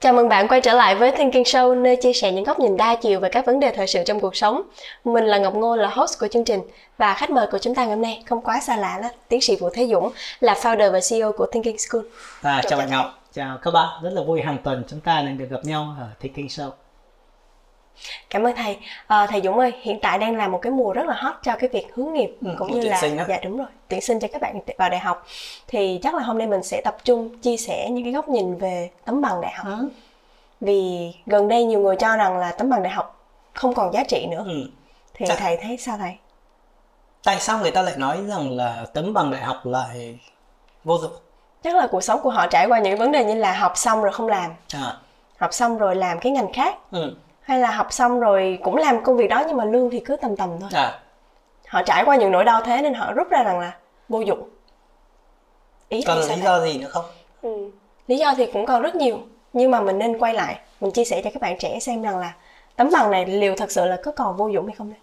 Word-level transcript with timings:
Chào 0.00 0.12
mừng 0.12 0.28
bạn 0.28 0.48
quay 0.48 0.60
trở 0.60 0.74
lại 0.74 0.94
với 0.94 1.12
Thinking 1.12 1.42
Show, 1.42 1.82
nơi 1.82 1.96
chia 1.96 2.12
sẻ 2.12 2.32
những 2.32 2.44
góc 2.44 2.60
nhìn 2.60 2.76
đa 2.76 2.94
chiều 2.94 3.20
về 3.20 3.28
các 3.28 3.46
vấn 3.46 3.60
đề 3.60 3.72
thời 3.76 3.86
sự 3.86 4.02
trong 4.06 4.20
cuộc 4.20 4.36
sống. 4.36 4.62
Mình 5.04 5.24
là 5.24 5.38
Ngọc 5.38 5.54
Ngô, 5.54 5.76
là 5.76 5.88
host 5.88 6.20
của 6.20 6.28
chương 6.28 6.44
trình 6.44 6.60
và 6.98 7.14
khách 7.14 7.30
mời 7.30 7.46
của 7.46 7.58
chúng 7.58 7.74
ta 7.74 7.84
ngày 7.84 7.94
hôm 7.94 8.02
nay 8.02 8.22
không 8.26 8.40
quá 8.40 8.60
xa 8.60 8.76
lạ 8.76 8.98
đó, 9.02 9.08
tiến 9.28 9.40
sĩ 9.40 9.56
Vũ 9.56 9.70
Thế 9.74 9.86
Dũng 9.86 10.10
là 10.40 10.54
founder 10.54 10.92
và 10.92 11.00
CEO 11.10 11.32
của 11.32 11.46
Thinking 11.46 11.78
School. 11.78 12.02
À, 12.42 12.60
chào, 12.62 12.70
chào 12.70 12.78
bạn 12.78 12.90
Ngọc, 12.90 13.06
chào 13.32 13.58
các 13.62 13.70
bạn. 13.70 13.88
Rất 14.02 14.10
là 14.12 14.22
vui 14.22 14.40
hàng 14.40 14.58
tuần 14.64 14.84
chúng 14.88 15.00
ta 15.00 15.22
lại 15.22 15.32
được 15.32 15.46
gặp 15.50 15.60
nhau 15.64 15.96
ở 16.00 16.06
Thinking 16.20 16.46
Show. 16.46 16.70
Cảm 18.30 18.46
ơn 18.46 18.56
thầy. 18.56 18.78
À, 19.06 19.26
thầy 19.26 19.40
Dũng 19.40 19.58
ơi, 19.58 19.72
hiện 19.82 19.98
tại 20.02 20.18
đang 20.18 20.36
là 20.36 20.48
một 20.48 20.58
cái 20.62 20.72
mùa 20.72 20.92
rất 20.92 21.06
là 21.06 21.14
hot 21.14 21.34
cho 21.42 21.56
cái 21.56 21.68
việc 21.72 21.86
hướng 21.94 22.12
nghiệp 22.12 22.30
ừ, 22.42 22.50
cũng 22.58 22.80
như 22.80 22.88
là 22.88 23.00
đó. 23.16 23.24
dạ 23.28 23.38
đúng 23.44 23.58
rồi, 23.58 23.68
tuyển 23.88 24.00
sinh 24.00 24.20
cho 24.20 24.28
các 24.32 24.42
bạn 24.42 24.60
vào 24.78 24.90
đại 24.90 25.00
học. 25.00 25.26
Thì 25.66 26.00
chắc 26.02 26.14
là 26.14 26.22
hôm 26.22 26.38
nay 26.38 26.46
mình 26.46 26.62
sẽ 26.62 26.80
tập 26.84 26.96
trung 27.04 27.38
chia 27.38 27.56
sẻ 27.56 27.88
những 27.90 28.04
cái 28.04 28.12
góc 28.12 28.28
nhìn 28.28 28.58
về 28.58 28.90
tấm 29.04 29.20
bằng 29.20 29.40
đại 29.40 29.52
học. 29.52 29.66
Ừ 29.66 29.88
vì 30.60 31.12
gần 31.26 31.48
đây 31.48 31.64
nhiều 31.64 31.80
người 31.80 31.96
cho 31.96 32.16
rằng 32.16 32.38
là 32.38 32.52
tấm 32.52 32.70
bằng 32.70 32.82
đại 32.82 32.92
học 32.92 33.26
không 33.54 33.74
còn 33.74 33.92
giá 33.92 34.04
trị 34.08 34.26
nữa 34.30 34.44
ừ. 34.46 34.70
thì 35.14 35.26
Chắc... 35.28 35.38
thầy 35.38 35.56
thấy 35.56 35.76
sao 35.76 35.98
thầy 35.98 36.16
tại 37.24 37.40
sao 37.40 37.58
người 37.58 37.70
ta 37.70 37.82
lại 37.82 37.94
nói 37.96 38.18
rằng 38.28 38.50
là 38.56 38.86
tấm 38.94 39.14
bằng 39.14 39.30
đại 39.30 39.42
học 39.42 39.66
lại 39.66 40.18
vô 40.84 40.98
dụng 40.98 41.12
chắc 41.62 41.76
là 41.76 41.86
cuộc 41.90 42.00
sống 42.00 42.20
của 42.22 42.30
họ 42.30 42.46
trải 42.46 42.66
qua 42.66 42.78
những 42.78 42.98
vấn 42.98 43.12
đề 43.12 43.24
như 43.24 43.34
là 43.34 43.52
học 43.52 43.72
xong 43.76 44.02
rồi 44.02 44.12
không 44.12 44.26
làm 44.26 44.50
à. 44.74 44.96
học 45.38 45.54
xong 45.54 45.78
rồi 45.78 45.96
làm 45.96 46.20
cái 46.20 46.32
ngành 46.32 46.52
khác 46.52 46.74
ừ. 46.90 47.14
Hay 47.48 47.58
là 47.58 47.70
học 47.70 47.86
xong 47.90 48.20
rồi 48.20 48.58
cũng 48.62 48.76
làm 48.76 49.04
công 49.04 49.16
việc 49.16 49.28
đó 49.28 49.44
nhưng 49.46 49.56
mà 49.56 49.64
lương 49.64 49.90
thì 49.90 50.00
cứ 50.00 50.16
tầm 50.16 50.36
tầm 50.36 50.50
thôi. 50.60 50.70
À. 50.72 50.98
họ 51.68 51.82
trải 51.82 52.04
qua 52.04 52.16
những 52.16 52.30
nỗi 52.30 52.44
đau 52.44 52.60
thế 52.64 52.82
nên 52.82 52.94
họ 52.94 53.12
rút 53.12 53.30
ra 53.30 53.42
rằng 53.42 53.60
là 53.60 53.72
vô 54.08 54.20
dụng. 54.20 54.48
Ý 55.88 56.02
còn 56.06 56.18
lý 56.18 56.40
do 56.44 56.60
gì 56.60 56.78
nữa 56.78 56.88
không? 56.90 57.04
Ừ. 57.42 57.70
lý 58.06 58.18
do 58.18 58.34
thì 58.36 58.46
cũng 58.52 58.66
còn 58.66 58.82
rất 58.82 58.94
nhiều 58.94 59.18
nhưng 59.52 59.70
mà 59.70 59.80
mình 59.80 59.98
nên 59.98 60.18
quay 60.18 60.34
lại 60.34 60.58
mình 60.80 60.92
chia 60.92 61.04
sẻ 61.04 61.20
cho 61.24 61.30
các 61.34 61.42
bạn 61.42 61.58
trẻ 61.58 61.78
xem 61.80 62.02
rằng 62.02 62.18
là 62.18 62.34
tấm 62.76 62.90
bằng 62.92 63.10
này 63.10 63.26
liệu 63.26 63.54
thật 63.56 63.70
sự 63.70 63.84
là 63.84 63.98
có 64.04 64.12
còn 64.16 64.36
vô 64.36 64.48
dụng 64.48 64.66
hay 64.66 64.74
không 64.78 64.90
đấy 64.90 64.98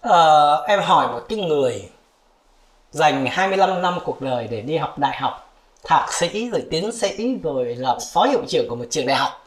ờ, 0.00 0.64
em 0.68 0.80
hỏi 0.80 1.08
một 1.08 1.20
cái 1.28 1.38
người 1.38 1.88
dành 2.90 3.26
25 3.26 3.82
năm 3.82 3.98
cuộc 4.04 4.20
đời 4.20 4.48
để 4.50 4.60
đi 4.60 4.76
học 4.76 4.98
đại 4.98 5.16
học 5.16 5.54
thạc 5.84 6.12
sĩ 6.12 6.50
rồi 6.50 6.64
tiến 6.70 6.92
sĩ 6.92 7.38
rồi 7.42 7.74
làm 7.74 7.96
phó 8.12 8.24
hiệu 8.24 8.42
trưởng 8.48 8.68
của 8.68 8.76
một 8.76 8.84
trường 8.90 9.06
đại 9.06 9.16
học 9.16 9.43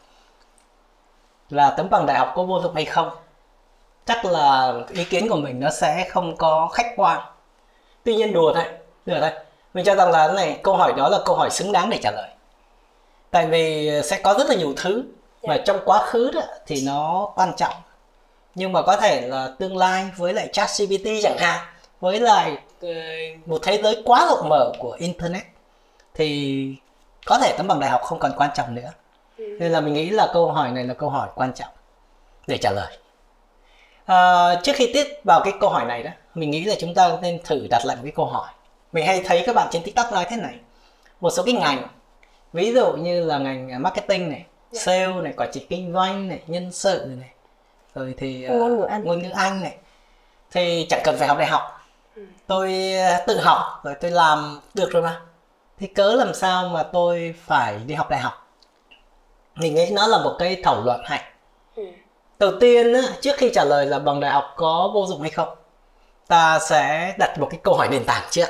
là 1.50 1.70
tấm 1.70 1.90
bằng 1.90 2.06
đại 2.06 2.18
học 2.18 2.32
có 2.36 2.42
vô 2.42 2.60
dụng 2.60 2.74
hay 2.74 2.84
không 2.84 3.10
chắc 4.06 4.24
là 4.24 4.74
ý 4.90 5.04
kiến 5.04 5.28
của 5.28 5.36
mình 5.36 5.60
nó 5.60 5.70
sẽ 5.70 6.06
không 6.10 6.36
có 6.36 6.68
khách 6.72 6.92
quan 6.96 7.20
tuy 8.04 8.16
nhiên 8.16 8.32
đùa 8.32 8.52
thôi 8.54 8.64
đùa 9.06 9.16
thôi 9.20 9.30
mình 9.74 9.84
cho 9.84 9.94
rằng 9.94 10.10
là 10.10 10.26
cái 10.26 10.36
này 10.36 10.60
câu 10.62 10.76
hỏi 10.76 10.92
đó 10.96 11.08
là 11.08 11.18
câu 11.24 11.36
hỏi 11.36 11.50
xứng 11.50 11.72
đáng 11.72 11.90
để 11.90 11.98
trả 12.02 12.10
lời 12.10 12.28
tại 13.30 13.46
vì 13.46 13.90
sẽ 14.04 14.20
có 14.22 14.34
rất 14.38 14.48
là 14.48 14.54
nhiều 14.54 14.74
thứ 14.76 15.02
mà 15.42 15.54
yeah. 15.54 15.58
Dạ. 15.58 15.64
trong 15.66 15.84
quá 15.84 15.98
khứ 16.06 16.30
đó 16.34 16.40
thì 16.66 16.82
nó 16.86 17.32
quan 17.34 17.52
trọng 17.56 17.74
nhưng 18.54 18.72
mà 18.72 18.82
có 18.82 18.96
thể 18.96 19.20
là 19.20 19.50
tương 19.58 19.76
lai 19.76 20.10
với 20.16 20.34
lại 20.34 20.48
chat 20.52 20.68
GPT 20.78 21.08
chẳng 21.22 21.38
hạn 21.38 21.66
với 22.00 22.20
lại 22.20 22.56
ờ, 22.80 22.88
một 23.46 23.58
thế 23.62 23.80
giới 23.82 24.02
quá 24.04 24.26
rộng 24.28 24.48
mở 24.48 24.72
của 24.78 24.96
internet 24.98 25.42
thì 26.14 26.74
có 27.26 27.38
thể 27.38 27.54
tấm 27.58 27.66
bằng 27.66 27.80
đại 27.80 27.90
học 27.90 28.00
không 28.04 28.18
còn 28.18 28.32
quan 28.36 28.50
trọng 28.54 28.74
nữa. 28.74 28.90
Nên 29.38 29.72
là 29.72 29.80
mình 29.80 29.94
nghĩ 29.94 30.10
là 30.10 30.30
câu 30.32 30.52
hỏi 30.52 30.70
này 30.70 30.84
là 30.84 30.94
câu 30.94 31.10
hỏi 31.10 31.28
quan 31.34 31.52
trọng 31.52 31.70
để 32.46 32.58
trả 32.58 32.70
lời 32.70 32.98
à, 34.06 34.54
trước 34.62 34.72
khi 34.76 34.90
tiếp 34.92 35.06
vào 35.24 35.40
cái 35.44 35.52
câu 35.60 35.70
hỏi 35.70 35.84
này 35.84 36.02
đó 36.02 36.10
mình 36.34 36.50
nghĩ 36.50 36.64
là 36.64 36.74
chúng 36.78 36.94
ta 36.94 37.18
nên 37.22 37.38
thử 37.44 37.66
đặt 37.70 37.82
lại 37.84 37.96
một 37.96 38.02
cái 38.02 38.12
câu 38.16 38.26
hỏi 38.26 38.48
mình 38.92 39.06
hay 39.06 39.22
thấy 39.24 39.42
các 39.46 39.54
bạn 39.54 39.68
trên 39.70 39.82
tiktok 39.82 40.12
nói 40.12 40.26
thế 40.30 40.36
này 40.36 40.54
một 41.20 41.30
số 41.30 41.42
cái 41.42 41.54
ngành 41.54 41.88
ví 42.52 42.74
dụ 42.74 42.92
như 42.92 43.24
là 43.24 43.38
ngành 43.38 43.82
marketing 43.82 44.28
này 44.28 44.38
yeah. 44.38 44.46
Dạ. 44.72 44.80
sale 44.80 45.22
này 45.22 45.32
quản 45.36 45.50
trị 45.52 45.66
kinh 45.68 45.92
doanh 45.92 46.28
này 46.28 46.42
nhân 46.46 46.72
sự 46.72 47.04
này 47.18 47.30
rồi 47.94 48.14
thì 48.18 48.46
uh, 48.46 48.52
ngôn 48.52 48.76
ngữ 48.76 48.84
anh 48.84 49.04
ngôn 49.04 49.22
ngữ 49.22 49.30
anh 49.30 49.62
này 49.62 49.76
thì 50.50 50.86
chẳng 50.90 51.00
cần 51.04 51.16
phải 51.18 51.28
học 51.28 51.38
đại 51.38 51.48
học 51.48 51.62
ừ. 52.16 52.22
tôi 52.46 52.92
ờ, 52.92 53.24
tự 53.26 53.40
học 53.40 53.80
rồi 53.84 53.94
tôi 54.00 54.10
làm 54.10 54.60
được 54.74 54.90
rồi 54.92 55.02
mà 55.02 55.20
thì 55.78 55.86
cớ 55.86 56.14
làm 56.14 56.34
sao 56.34 56.68
mà 56.68 56.82
tôi 56.82 57.34
phải 57.46 57.78
đi 57.86 57.94
học 57.94 58.10
đại 58.10 58.20
học 58.20 58.47
mình 59.58 59.74
nghĩ 59.74 59.90
nó 59.92 60.06
là 60.06 60.18
một 60.18 60.36
cái 60.38 60.60
thảo 60.64 60.82
luận 60.84 61.00
hay 61.04 61.22
ừ. 61.76 61.86
đầu 62.38 62.52
tiên 62.60 62.92
á, 62.92 63.00
trước 63.20 63.36
khi 63.36 63.50
trả 63.54 63.64
lời 63.64 63.86
là 63.86 63.98
bằng 63.98 64.20
đại 64.20 64.30
học 64.30 64.54
có 64.56 64.90
vô 64.94 65.06
dụng 65.06 65.20
hay 65.20 65.30
không 65.30 65.48
ta 66.26 66.58
sẽ 66.58 67.14
đặt 67.18 67.38
một 67.38 67.48
cái 67.50 67.60
câu 67.62 67.74
hỏi 67.74 67.88
nền 67.90 68.04
tảng 68.04 68.26
trước 68.30 68.46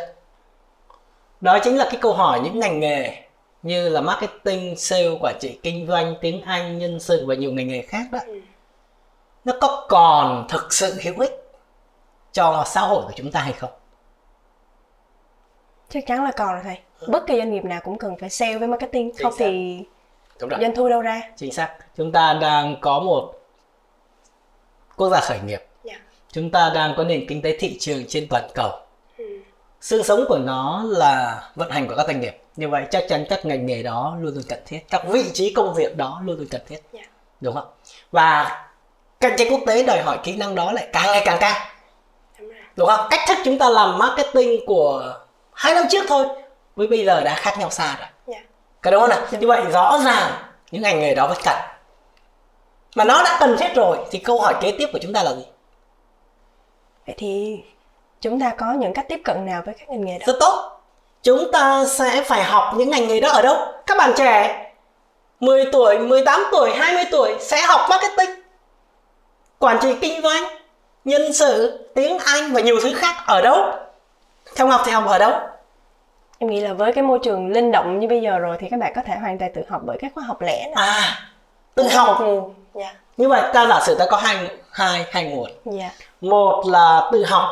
đó 1.41 1.58
chính 1.64 1.76
là 1.76 1.84
cái 1.91 1.98
câu 2.00 2.12
hỏi 2.12 2.41
những 2.41 2.58
ngành 2.58 2.80
nghề 2.80 3.22
như 3.62 3.88
là 3.88 4.00
marketing, 4.00 4.76
sale, 4.76 5.19
quản 5.20 5.36
trị 5.41 5.58
kinh 5.62 5.86
doanh, 5.86 6.14
tiếng 6.20 6.42
Anh, 6.42 6.78
nhân 6.78 7.00
sự 7.00 7.25
và 7.26 7.34
nhiều 7.34 7.52
ngành 7.52 7.69
nghề 7.69 7.82
khác 7.82 8.06
đó 8.12 8.19
ừ. 8.26 8.40
nó 9.44 9.52
có 9.60 9.86
còn 9.88 10.46
thực 10.48 10.72
sự 10.72 10.94
hữu 11.02 11.14
ích 11.19 11.50
cho 12.32 12.64
xã 12.66 12.80
hội 12.80 13.02
của 13.02 13.12
chúng 13.16 13.30
ta 13.30 13.40
hay 13.40 13.52
không? 13.52 13.70
Chắc 15.88 16.04
chắn 16.06 16.25
là 16.25 16.30
còn 16.30 16.52
rồi 16.52 16.60
thầy. 16.64 16.78
Ừ. 17.00 17.08
Bất 17.10 17.26
kỳ 17.26 17.36
doanh 17.36 17.52
nghiệp 17.52 17.64
nào 17.64 17.80
cũng 17.84 17.98
cần 17.98 18.16
phải 18.20 18.30
sale 18.30 18.58
với 18.58 18.69
marketing, 18.69 19.12
không 19.22 19.32
thì 19.38 19.82
doanh 20.41 20.75
thu 20.75 20.88
đâu 20.88 21.00
ra? 21.00 21.22
Chính 21.37 21.53
xác. 21.53 21.76
Chúng 21.97 22.12
ta 22.12 22.38
đang 22.41 22.76
có 22.81 23.00
một 23.00 23.34
quốc 24.97 25.10
gia 25.10 25.21
khởi 25.21 25.38
nghiệp. 25.41 25.59
Yeah. 25.59 25.69
Dạ. 25.84 26.00
Chúng 26.32 26.50
ta 26.50 26.72
đang 26.75 26.94
có 26.97 27.04
nền 27.04 27.26
kinh 27.28 27.43
tế 27.43 27.56
thị 27.60 27.76
trường 27.81 28.04
trên 28.09 28.26
toàn 28.31 28.49
cầu. 28.54 28.71
Ừ. 29.19 29.25
Xương 29.81 30.04
sống 30.04 30.25
của 30.28 30.38
nó 30.38 30.84
là 30.87 31.43
vận 31.54 31.71
hành 31.71 31.88
của 31.88 31.94
các 31.97 32.06
doanh 32.06 32.21
nghiệp 32.21 32.43
như 32.59 32.69
vậy 32.69 32.84
chắc 32.91 33.04
chắn 33.09 33.25
các 33.28 33.44
ngành 33.44 33.66
nghề 33.66 33.82
đó 33.82 34.16
luôn 34.21 34.34
luôn 34.34 34.44
cần 34.49 34.59
thiết 34.66 34.81
các 34.91 35.03
vị 35.09 35.25
trí 35.32 35.53
công 35.53 35.75
việc 35.75 35.97
đó 35.97 36.21
luôn 36.25 36.38
luôn 36.38 36.47
cần 36.50 36.60
thiết 36.69 36.81
yeah. 36.93 37.06
Dạ. 37.06 37.10
đúng 37.41 37.55
không 37.55 37.66
và 38.12 38.59
cạnh 39.20 39.32
tranh 39.38 39.49
quốc 39.50 39.60
tế 39.66 39.82
đòi 39.82 40.03
hỏi 40.03 40.19
kỹ 40.25 40.37
năng 40.37 40.55
đó 40.55 40.72
lại 40.72 40.88
càng 40.93 41.06
ngày 41.06 41.22
càng 41.25 41.38
cao 41.41 41.55
đúng 42.76 42.88
không 42.88 43.06
cách 43.10 43.20
thức 43.28 43.38
chúng 43.44 43.59
ta 43.59 43.70
làm 43.70 43.99
marketing 43.99 44.66
của 44.66 45.15
hai 45.53 45.75
năm 45.75 45.84
trước 45.91 46.05
thôi 46.09 46.26
với 46.76 46.87
bây 46.87 47.05
giờ 47.05 47.20
đã 47.25 47.34
khác 47.34 47.59
nhau 47.59 47.70
xa 47.70 47.97
rồi 47.99 48.09
cái 48.82 48.92
đúng 48.92 49.00
không 49.00 49.10
nào 49.10 49.20
như 49.30 49.46
vậy 49.46 49.62
rõ 49.72 49.98
ràng 50.04 50.32
những 50.70 50.82
ngành 50.82 51.00
nghề 51.00 51.14
đó 51.14 51.26
vẫn 51.26 51.38
cần. 51.44 51.56
Mà 52.96 53.04
nó 53.04 53.22
đã 53.22 53.36
cần 53.40 53.56
thiết 53.58 53.74
rồi 53.74 53.98
thì 54.10 54.18
câu 54.18 54.40
hỏi 54.40 54.54
kế 54.60 54.74
tiếp 54.78 54.88
của 54.92 54.98
chúng 55.02 55.12
ta 55.12 55.22
là 55.22 55.34
gì? 55.34 55.46
Vậy 57.06 57.14
thì 57.18 57.62
chúng 58.20 58.40
ta 58.40 58.50
có 58.58 58.72
những 58.72 58.92
cách 58.92 59.06
tiếp 59.08 59.20
cận 59.24 59.46
nào 59.46 59.62
với 59.66 59.74
các 59.78 59.88
ngành 59.88 60.04
nghề 60.04 60.18
đó? 60.18 60.24
Rất 60.26 60.36
tốt. 60.40 60.80
Chúng 61.22 61.52
ta 61.52 61.84
sẽ 61.86 62.22
phải 62.22 62.42
học 62.44 62.74
những 62.76 62.90
ngành 62.90 63.08
nghề 63.08 63.20
đó 63.20 63.30
ở 63.30 63.42
đâu? 63.42 63.56
Các 63.86 63.98
bạn 63.98 64.12
trẻ 64.16 64.64
10 65.40 65.64
tuổi 65.72 65.98
18 65.98 66.46
tuổi 66.52 66.70
20 66.74 67.04
tuổi 67.10 67.36
sẽ 67.40 67.60
học 67.60 67.80
marketing 67.90 68.30
quản 69.58 69.78
trị 69.82 69.94
kinh 70.00 70.22
doanh 70.22 70.44
nhân 71.04 71.32
sự 71.32 71.78
tiếng 71.94 72.18
Anh 72.18 72.52
và 72.52 72.60
nhiều 72.60 72.76
thứ 72.82 72.94
khác 72.94 73.14
ở 73.26 73.40
đâu? 73.42 73.72
Theo 74.56 74.66
học 74.66 74.80
thì 74.84 74.92
học 74.92 75.04
ở 75.06 75.18
đâu 75.18 75.32
em 76.38 76.50
nghĩ 76.50 76.60
là 76.60 76.72
với 76.72 76.93
cái 76.93 77.04
môi 77.04 77.19
trường 77.22 77.53
linh 77.53 77.72
động 77.72 77.99
như 77.99 78.09
bây 78.09 78.21
giờ 78.21 78.38
rồi 78.38 78.56
thì 78.60 78.69
các 78.71 78.81
bạn 78.81 78.93
có 78.97 79.03
thể 79.06 79.16
hoàn 79.16 79.38
toàn 79.38 79.53
tự 79.54 79.62
học 79.69 79.82
bởi 79.84 79.99
các 80.00 80.12
khóa 80.15 80.25
học 80.25 80.43
lẻ 80.43 80.72
này. 80.76 80.87
à 80.87 81.19
tự 81.75 81.88
học 81.88 82.16
nguồn 82.21 82.54
yeah. 82.75 82.97
như 83.16 83.28
vậy 83.28 83.43
ta 83.53 83.66
giả 83.66 83.81
sử 83.87 83.94
ta 83.94 84.06
có 84.10 84.16
hai 84.16 84.50
hai 84.71 85.06
hai 85.10 85.25
nguồn 85.25 85.50
yeah. 85.78 85.93
một 86.21 86.65
là 86.66 87.09
tự 87.12 87.25
học 87.25 87.44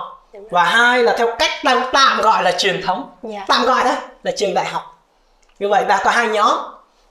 và 0.50 0.64
hai 0.64 1.02
là 1.02 1.14
theo 1.18 1.36
cách 1.38 1.50
tạm, 1.64 1.82
tạm 1.92 2.20
gọi 2.20 2.42
là 2.42 2.52
truyền 2.52 2.82
thống 2.82 3.10
yeah. 3.22 3.34
Dạ. 3.34 3.44
tạm 3.48 3.66
gọi 3.66 3.84
đó 3.84 3.94
là 4.22 4.32
trường 4.36 4.54
đại 4.54 4.64
học 4.64 4.82
như 5.58 5.68
vậy 5.68 5.84
ta 5.88 6.00
có 6.04 6.10
hai 6.10 6.28
nhóm 6.28 6.54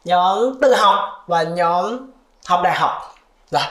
nhóm 0.06 0.60
tự 0.62 0.76
học 0.76 1.24
và 1.28 1.44
nhóm 1.44 2.12
học 2.46 2.60
đại 2.64 2.76
học 2.76 3.16
rồi 3.52 3.64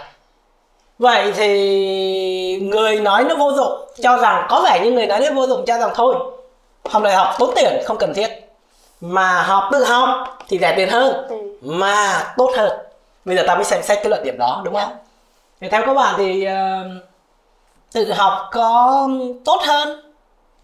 vậy 0.99 1.33
thì 1.37 2.61
người 2.61 3.01
nói 3.01 3.25
nó 3.25 3.35
vô 3.35 3.53
dụng 3.53 3.89
cho 4.03 4.17
rằng 4.17 4.47
có 4.49 4.63
vẻ 4.65 4.81
như 4.85 4.91
người 4.91 5.07
nói 5.07 5.21
nó 5.21 5.33
vô 5.35 5.47
dụng 5.47 5.65
cho 5.67 5.79
rằng 5.79 5.91
thôi 5.95 6.15
học 6.91 7.03
đại 7.03 7.15
học 7.15 7.35
tốn 7.39 7.51
tiền 7.57 7.83
không 7.85 7.99
cần 7.99 8.15
thiết. 8.15 8.29
Mà 9.01 9.43
học 9.43 9.69
tự 9.73 9.85
học 9.85 10.39
thì 10.49 10.59
rẻ 10.59 10.75
tiền 10.77 10.89
hơn. 10.89 11.27
Ừ. 11.29 11.37
mà 11.61 12.27
tốt 12.37 12.51
hơn. 12.57 12.79
Bây 13.25 13.37
giờ 13.37 13.45
ta 13.47 13.55
mới 13.55 13.65
xem 13.65 13.83
xét 13.83 13.99
cái 14.03 14.11
luận 14.11 14.23
điểm 14.25 14.39
đó 14.39 14.63
đúng 14.65 14.75
không? 14.75 14.93
Thì 15.61 15.69
theo 15.69 15.83
các 15.87 15.95
bạn 15.95 16.15
thì 16.19 16.47
uh, 16.47 17.05
tự 17.93 18.13
học 18.13 18.49
có 18.53 19.09
tốt 19.45 19.61
hơn 19.63 20.13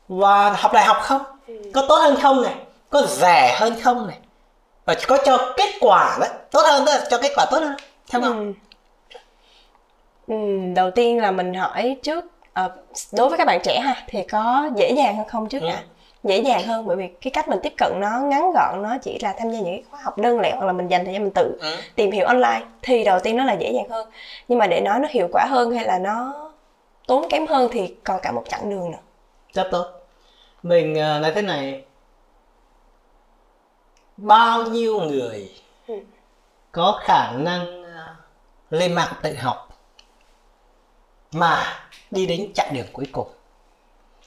và 0.09 0.51
học 0.51 0.73
đại 0.73 0.85
học 0.85 0.97
không? 1.03 1.23
Ừ. 1.47 1.55
có 1.75 1.85
tốt 1.89 1.97
hơn 1.97 2.17
không 2.23 2.43
này? 2.43 2.55
Có 2.91 3.03
rẻ 3.03 3.57
hơn 3.59 3.81
không 3.81 4.07
này? 4.07 4.19
Và 4.85 4.95
có 5.09 5.19
cho 5.25 5.55
kết 5.57 5.75
quả 5.81 6.17
đấy 6.21 6.31
tốt 6.51 6.63
hơn 6.67 6.85
đó 6.85 6.93
cho 7.11 7.19
kết 7.19 7.33
quả 7.37 7.47
tốt 7.51 7.59
hơn 7.61 7.75
theo 8.11 8.23
không? 8.23 8.55
Ừ. 10.29 10.35
ừ, 10.35 10.37
đầu 10.75 10.91
tiên 10.91 11.21
là 11.21 11.31
mình 11.31 11.55
hỏi 11.55 11.97
trước 12.03 12.25
uh, 12.65 12.73
đối 13.13 13.29
với 13.29 13.39
các 13.39 13.47
bạn 13.47 13.61
trẻ 13.65 13.81
ha 13.81 14.05
thì 14.09 14.23
có 14.23 14.71
dễ 14.77 14.93
dàng 14.93 15.17
hơn 15.17 15.29
không 15.29 15.49
trước 15.49 15.63
ừ. 15.63 15.69
ạ 15.69 15.83
dễ 16.25 16.39
dàng 16.39 16.67
hơn 16.67 16.87
bởi 16.87 16.97
vì 16.97 17.09
cái 17.21 17.31
cách 17.31 17.49
mình 17.49 17.59
tiếp 17.63 17.73
cận 17.79 17.93
nó 18.01 18.21
ngắn 18.21 18.53
gọn 18.55 18.83
nó 18.83 18.99
chỉ 19.03 19.19
là 19.23 19.35
tham 19.39 19.51
gia 19.51 19.59
những 19.59 19.75
cái 19.75 19.83
khóa 19.91 20.01
học 20.03 20.19
đơn 20.19 20.41
lẻ 20.41 20.55
hoặc 20.57 20.67
là 20.67 20.73
mình 20.73 20.89
dành 20.89 21.05
thời 21.05 21.15
gian 21.15 21.23
mình 21.23 21.33
tự 21.35 21.59
ừ. 21.61 21.77
tìm 21.95 22.11
hiểu 22.11 22.27
online 22.27 22.63
thì 22.83 23.05
đầu 23.05 23.21
tiên 23.21 23.37
nó 23.37 23.45
là 23.45 23.53
dễ 23.53 23.73
dàng 23.73 23.89
hơn. 23.89 24.11
Nhưng 24.49 24.59
mà 24.59 24.67
để 24.67 24.81
nói 24.81 24.99
nó 25.01 25.09
hiệu 25.11 25.29
quả 25.33 25.47
hơn 25.49 25.71
hay 25.71 25.85
là 25.85 25.99
nó 25.99 26.35
tốn 27.07 27.29
kém 27.31 27.47
hơn 27.47 27.69
thì 27.73 27.95
còn 28.05 28.21
cả 28.23 28.33
một 28.33 28.45
chặng 28.49 28.71
đường 28.71 28.91
nữa. 28.91 28.99
Rất 29.53 29.69
tốt. 29.71 29.87
Mình 30.63 30.95
ờ, 30.95 31.19
nói 31.21 31.33
thế 31.35 31.43
này. 31.43 31.85
Bao 34.17 34.63
nhiêu 34.63 35.01
người 35.01 35.51
ừ. 35.87 35.95
có 36.73 37.01
khả 37.05 37.33
năng 37.33 37.85
à, 37.85 38.17
lên 38.71 38.93
mạng 38.93 39.13
tự 39.23 39.35
học 39.35 39.79
mà 41.33 41.63
đi 42.11 42.27
đến 42.27 42.53
chặng 42.55 42.75
đường 42.75 42.87
cuối 42.93 43.07
cùng? 43.13 43.29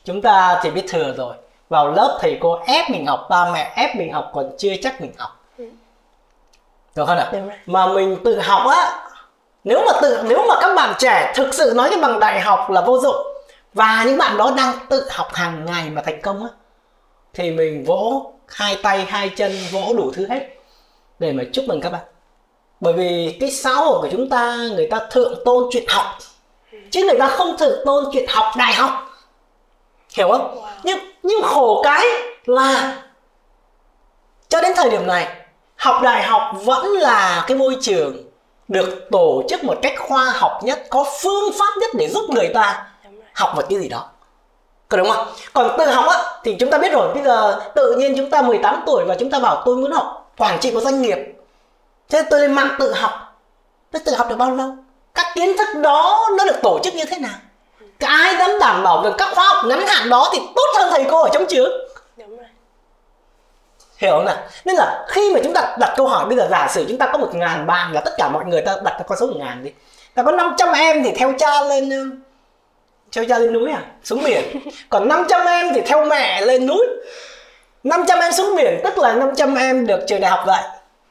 Chúng 0.03 0.21
ta 0.21 0.59
chỉ 0.63 0.71
biết 0.71 0.85
thừa 0.87 1.13
rồi 1.17 1.35
vào 1.69 1.91
lớp 1.91 2.17
thầy 2.21 2.37
cô 2.41 2.59
ép 2.65 2.89
mình 2.89 3.05
học 3.05 3.27
ba 3.29 3.51
mẹ 3.53 3.73
ép 3.75 3.95
mình 3.95 4.13
học 4.13 4.31
còn 4.33 4.51
chưa 4.57 4.73
chắc 4.81 5.01
mình 5.01 5.11
học. 5.17 5.39
Được 6.95 7.05
không 7.05 7.17
ạ 7.17 7.29
Đúng 7.33 7.47
rồi. 7.47 7.57
mà 7.65 7.87
mình 7.87 8.17
tự 8.23 8.39
học 8.39 8.61
á 8.67 9.07
nếu 9.63 9.83
mà 9.85 9.91
tự 10.01 10.23
nếu 10.29 10.45
mà 10.47 10.55
các 10.61 10.75
bạn 10.75 10.93
trẻ 10.99 11.33
thực 11.35 11.53
sự 11.53 11.73
nói 11.75 11.89
cái 11.89 11.99
bằng 12.01 12.19
đại 12.19 12.39
học 12.41 12.69
là 12.69 12.81
vô 12.81 12.99
dụng 12.99 13.15
và 13.73 14.03
những 14.07 14.17
bạn 14.17 14.37
đó 14.37 14.53
đang 14.57 14.75
tự 14.89 15.07
học 15.11 15.27
hàng 15.33 15.65
ngày 15.65 15.89
mà 15.89 16.01
thành 16.01 16.21
công 16.21 16.43
á 16.43 16.49
thì 17.33 17.51
mình 17.51 17.85
vỗ 17.85 18.33
hai 18.47 18.77
tay 18.83 19.05
hai 19.09 19.29
chân 19.29 19.51
vỗ 19.71 19.93
đủ 19.97 20.11
thứ 20.11 20.27
hết 20.29 20.49
để 21.19 21.31
mà 21.31 21.43
chúc 21.53 21.65
mừng 21.67 21.81
các 21.81 21.91
bạn. 21.91 22.01
Bởi 22.79 22.93
vì 22.93 23.37
cái 23.39 23.51
xã 23.51 23.73
hội 23.73 24.01
của 24.01 24.07
chúng 24.11 24.29
ta 24.29 24.57
người 24.75 24.87
ta 24.91 24.99
thượng 25.11 25.33
tôn 25.45 25.69
chuyện 25.71 25.83
học 25.87 26.05
chứ 26.91 27.05
người 27.09 27.19
ta 27.19 27.27
không 27.27 27.57
thượng 27.57 27.85
tôn 27.85 28.03
chuyện 28.13 28.25
học 28.29 28.45
đại 28.57 28.73
học. 28.73 28.91
Hiểu 30.15 30.29
không? 30.31 30.55
Wow. 30.55 30.67
nhưng 30.83 30.99
nhưng 31.23 31.43
khổ 31.43 31.81
cái 31.83 32.05
là 32.45 33.01
cho 34.49 34.61
đến 34.61 34.71
thời 34.75 34.89
điểm 34.89 35.07
này, 35.07 35.27
học 35.75 36.01
đại 36.03 36.23
học 36.23 36.41
vẫn 36.63 36.85
là 36.85 37.43
cái 37.47 37.57
môi 37.57 37.77
trường 37.81 38.17
được 38.67 39.07
tổ 39.11 39.43
chức 39.49 39.63
một 39.63 39.77
cách 39.81 39.93
khoa 39.99 40.25
học 40.25 40.59
nhất, 40.63 40.83
có 40.89 41.05
phương 41.21 41.51
pháp 41.59 41.79
nhất 41.79 41.89
để 41.93 42.09
giúp 42.09 42.29
người 42.29 42.51
ta 42.53 42.87
học 43.35 43.53
một 43.55 43.63
cái 43.69 43.79
gì 43.79 43.89
đó. 43.89 44.09
Có 44.89 44.97
đúng 44.97 45.09
không? 45.09 45.27
Còn 45.53 45.75
tự 45.77 45.85
học 45.85 46.05
á, 46.07 46.17
thì 46.43 46.55
chúng 46.59 46.69
ta 46.69 46.77
biết 46.77 46.93
rồi, 46.93 47.13
bây 47.13 47.23
giờ 47.23 47.61
tự 47.75 47.95
nhiên 47.95 48.13
chúng 48.17 48.29
ta 48.29 48.41
18 48.41 48.83
tuổi 48.85 49.03
và 49.07 49.15
chúng 49.19 49.29
ta 49.29 49.39
bảo 49.39 49.63
tôi 49.65 49.75
muốn 49.75 49.91
học 49.91 50.31
quản 50.37 50.59
trị 50.59 50.71
của 50.71 50.79
doanh 50.79 51.01
nghiệp. 51.01 51.17
Thế 52.09 52.23
tôi 52.29 52.39
lên 52.39 52.53
mạng 52.53 52.75
tự 52.79 52.93
học. 52.93 53.11
Tôi 53.91 54.01
tự 54.05 54.15
học 54.15 54.29
được 54.29 54.35
bao 54.35 54.51
lâu? 54.55 54.75
Các 55.13 55.25
kiến 55.35 55.57
thức 55.57 55.67
đó 55.81 56.29
nó 56.37 56.45
được 56.45 56.59
tổ 56.63 56.79
chức 56.83 56.95
như 56.95 57.05
thế 57.05 57.19
nào? 57.19 57.35
Ai 58.03 58.35
dám 58.39 58.49
đảm 58.59 58.83
bảo 58.83 59.03
được 59.03 59.13
các 59.17 59.29
khóa 59.35 59.45
học 59.45 59.65
ngắn 59.65 59.87
hạn 59.87 60.09
đó 60.09 60.29
thì 60.33 60.39
tốt 60.55 60.67
hơn 60.75 60.87
thầy 60.91 61.05
cô 61.09 61.21
ở 61.21 61.29
trong 61.33 61.45
trường. 61.49 61.71
Đúng 62.17 62.37
rồi. 62.37 62.47
hiểu 63.97 64.11
không 64.11 64.25
nào? 64.25 64.37
Nên 64.65 64.75
là 64.75 65.05
khi 65.07 65.33
mà 65.33 65.39
chúng 65.43 65.53
ta 65.53 65.75
đặt 65.79 65.93
câu 65.97 66.07
hỏi 66.07 66.25
bây 66.25 66.37
giờ 66.37 66.47
giả 66.51 66.67
sử 66.71 66.85
chúng 66.87 66.97
ta 66.97 67.09
có 67.11 67.17
một 67.17 67.35
ngàn 67.35 67.67
bạn 67.67 67.93
là 67.93 68.01
tất 68.01 68.11
cả 68.17 68.29
mọi 68.29 68.45
người 68.45 68.61
ta 68.61 68.75
đặt 68.83 68.91
cái 68.91 69.03
con 69.07 69.17
số 69.17 69.27
một 69.27 69.35
ngàn 69.37 69.63
đi 69.63 69.71
ta 70.15 70.23
có 70.23 70.31
500 70.31 70.73
em 70.73 71.03
thì 71.03 71.11
theo 71.11 71.33
cha 71.39 71.61
lên 71.61 71.89
ừ, 71.89 72.09
theo 73.11 73.25
cha 73.29 73.39
lên 73.39 73.53
núi 73.53 73.71
à? 73.71 73.81
Xuống 74.03 74.23
biển. 74.23 74.43
Còn 74.89 75.07
500 75.07 75.45
em 75.45 75.73
thì 75.73 75.81
theo 75.81 76.05
mẹ 76.05 76.41
lên 76.41 76.67
núi. 76.67 76.85
500 77.83 78.19
em 78.19 78.31
xuống 78.31 78.55
biển 78.55 78.81
tức 78.83 78.97
là 78.97 79.13
500 79.13 79.55
em 79.55 79.87
được 79.87 79.99
trường 80.07 80.21
đại 80.21 80.31
học 80.31 80.43
dạy. 80.47 80.63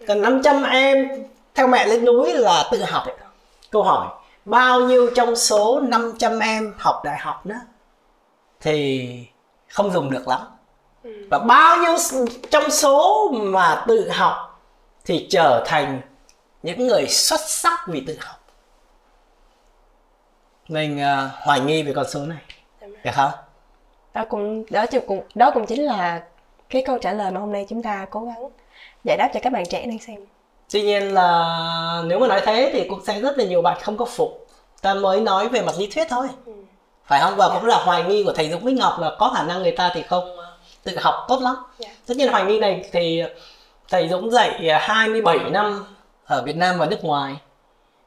Còn 0.09 0.23
500 0.23 0.63
em 0.63 1.09
theo 1.55 1.67
mẹ 1.67 1.87
lên 1.87 2.05
núi 2.05 2.33
là 2.35 2.65
tự 2.71 2.83
học. 2.85 3.05
Câu 3.71 3.83
hỏi 3.83 4.07
bao 4.45 4.81
nhiêu 4.81 5.11
trong 5.15 5.37
số 5.37 5.81
500 5.81 6.39
em 6.39 6.75
học 6.79 7.01
đại 7.05 7.19
học 7.19 7.47
đó 7.47 7.57
thì 8.61 9.09
không 9.69 9.91
dùng 9.91 10.11
được 10.11 10.29
lắm. 10.29 10.41
Và 11.31 11.39
bao 11.39 11.77
nhiêu 11.77 11.97
trong 12.51 12.71
số 12.71 13.31
mà 13.33 13.85
tự 13.89 14.11
học 14.11 14.63
thì 15.05 15.27
trở 15.31 15.65
thành 15.67 16.01
những 16.63 16.87
người 16.87 17.07
xuất 17.09 17.41
sắc 17.41 17.81
vì 17.89 18.05
tự 18.07 18.17
học. 18.21 18.37
Mình 20.69 21.01
à, 21.01 21.31
hoài 21.33 21.61
nghi 21.61 21.83
về 21.83 21.93
con 21.97 22.07
số 22.09 22.21
này. 22.21 22.43
Đúng 22.81 22.91
rồi. 22.91 23.01
được 23.05 23.11
không? 23.15 23.31
Đó 24.15 24.25
cũng 24.29 24.65
đó 24.71 24.87
cũng 25.07 25.23
đó 25.35 25.51
cũng 25.55 25.67
chính 25.67 25.83
là 25.83 26.23
cái 26.69 26.83
câu 26.87 26.99
trả 26.99 27.13
lời 27.13 27.31
mà 27.31 27.41
hôm 27.41 27.53
nay 27.53 27.67
chúng 27.69 27.83
ta 27.83 28.07
cố 28.11 28.21
gắng 28.21 28.51
giải 29.05 29.17
đáp 29.17 29.31
cho 29.35 29.41
các 29.43 29.53
bạn 29.53 29.65
trẻ 29.71 29.87
đang 29.87 29.99
xem 29.99 30.17
tuy 30.73 30.83
nhiên 30.83 31.15
là 31.15 32.03
nếu 32.07 32.19
mà 32.19 32.27
nói 32.27 32.41
thế 32.45 32.71
thì 32.73 32.89
cũng 32.89 33.05
sẽ 33.05 33.21
rất 33.21 33.39
là 33.39 33.45
nhiều 33.45 33.63
bạn 33.63 33.79
không 33.83 33.97
có 33.97 34.05
phục. 34.05 34.47
Ta 34.83 34.95
mới 34.95 35.21
nói 35.21 35.49
về 35.49 35.63
mặt 35.63 35.75
lý 35.79 35.87
thuyết 35.87 36.07
thôi. 36.11 36.29
Phải 37.05 37.21
không? 37.21 37.37
Và 37.37 37.49
cũng 37.49 37.67
là 37.67 37.77
hoài 37.77 38.05
nghi 38.05 38.25
của 38.25 38.33
thầy 38.33 38.51
Dũng 38.51 38.65
với 38.65 38.73
Ngọc 38.73 39.01
là 39.01 39.11
có 39.19 39.33
khả 39.37 39.43
năng 39.43 39.63
người 39.63 39.73
ta 39.73 39.91
thì 39.95 40.03
không 40.03 40.37
ờ, 40.37 40.57
tự 40.85 40.99
học 40.99 41.15
tốt 41.29 41.43
lắm. 41.43 41.57
Dạ. 41.79 41.89
tất 42.07 42.15
nhiên 42.17 42.29
hoài 42.29 42.45
nghi 42.45 42.59
này 42.59 42.89
thì 42.93 43.23
thầy 43.89 44.09
Dũng 44.09 44.31
dạy 44.31 44.69
ờ, 44.69 44.79
27 44.81 45.39
năm 45.51 45.85
ở 46.25 46.43
Việt 46.43 46.57
Nam 46.57 46.79
và 46.79 46.87
nước 46.87 47.05
ngoài. 47.05 47.37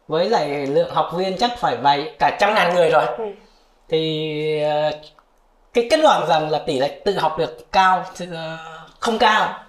Với 0.08 0.30
lại 0.30 0.68
lượng 0.68 0.94
học 0.94 1.12
viên 1.16 1.38
chắc 1.38 1.58
phải 1.58 1.78
vài 1.78 2.16
cả 2.20 2.38
trăm 2.40 2.54
ngàn 2.54 2.76
người 2.76 2.90
rồi. 2.90 3.06
Ừ. 3.18 3.26
thì 3.90 4.62
ờ, 4.62 4.92
cái 5.74 5.88
kết 5.90 6.00
luận 6.00 6.28
rằng 6.28 6.50
là 6.50 6.60
tỷ 6.60 6.80
lệ 6.80 7.02
tự 7.06 7.18
học 7.20 7.38
được 7.38 7.72
cao 7.72 8.06
ờ, 8.32 8.58
không 9.00 9.18
cao 9.18 9.65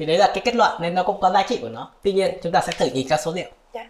thì 0.00 0.06
đấy 0.06 0.18
là 0.18 0.30
cái 0.34 0.42
kết 0.44 0.54
luận 0.56 0.72
nên 0.80 0.94
nó 0.94 1.02
cũng 1.02 1.20
có 1.20 1.30
giá 1.30 1.42
trị 1.42 1.58
của 1.62 1.68
nó 1.68 1.90
tuy 2.02 2.12
nhiên 2.12 2.38
chúng 2.42 2.52
ta 2.52 2.60
sẽ 2.60 2.72
thử 2.78 2.86
nhìn 2.86 3.06
các 3.08 3.20
số 3.20 3.32
liệu 3.32 3.48
Dạ. 3.74 3.86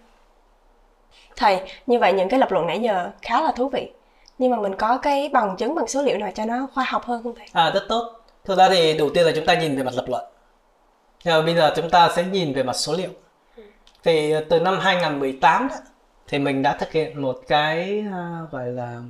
thầy 1.36 1.60
như 1.86 1.98
vậy 1.98 2.12
những 2.12 2.28
cái 2.28 2.40
lập 2.40 2.52
luận 2.52 2.66
nãy 2.66 2.80
giờ 2.80 3.10
khá 3.22 3.40
là 3.42 3.52
thú 3.52 3.68
vị 3.68 3.90
nhưng 4.38 4.50
mà 4.50 4.56
mình 4.56 4.74
có 4.76 4.98
cái 4.98 5.30
bằng 5.32 5.56
chứng 5.56 5.74
bằng 5.74 5.86
số 5.86 6.02
liệu 6.02 6.18
nào 6.18 6.30
cho 6.34 6.44
nó 6.44 6.68
khoa 6.74 6.84
học 6.84 7.04
hơn 7.04 7.22
không 7.22 7.34
thầy 7.34 7.46
À 7.52 7.70
rất 7.70 7.86
tốt. 7.88 8.16
Thực 8.44 8.58
ra 8.58 8.68
thì 8.68 8.98
đầu 8.98 9.10
tiên 9.14 9.26
là 9.26 9.32
chúng 9.34 9.46
ta 9.46 9.54
nhìn 9.54 9.76
về 9.76 9.82
mặt 9.82 9.94
lập 9.94 10.04
luận. 10.08 10.24
Nhưng 11.24 11.44
bây 11.46 11.54
giờ 11.54 11.72
chúng 11.76 11.90
ta 11.90 12.08
sẽ 12.16 12.24
nhìn 12.24 12.52
về 12.52 12.62
mặt 12.62 12.72
số 12.72 12.92
liệu. 12.92 13.10
Thì 14.04 14.34
từ 14.48 14.60
năm 14.60 14.78
2018 14.80 15.68
đó, 15.68 15.76
thì 16.28 16.38
mình 16.38 16.62
đã 16.62 16.76
thực 16.76 16.92
hiện 16.92 17.22
một 17.22 17.38
cái 17.48 18.04
à, 18.12 18.40
gọi 18.50 18.66
là 18.66 19.00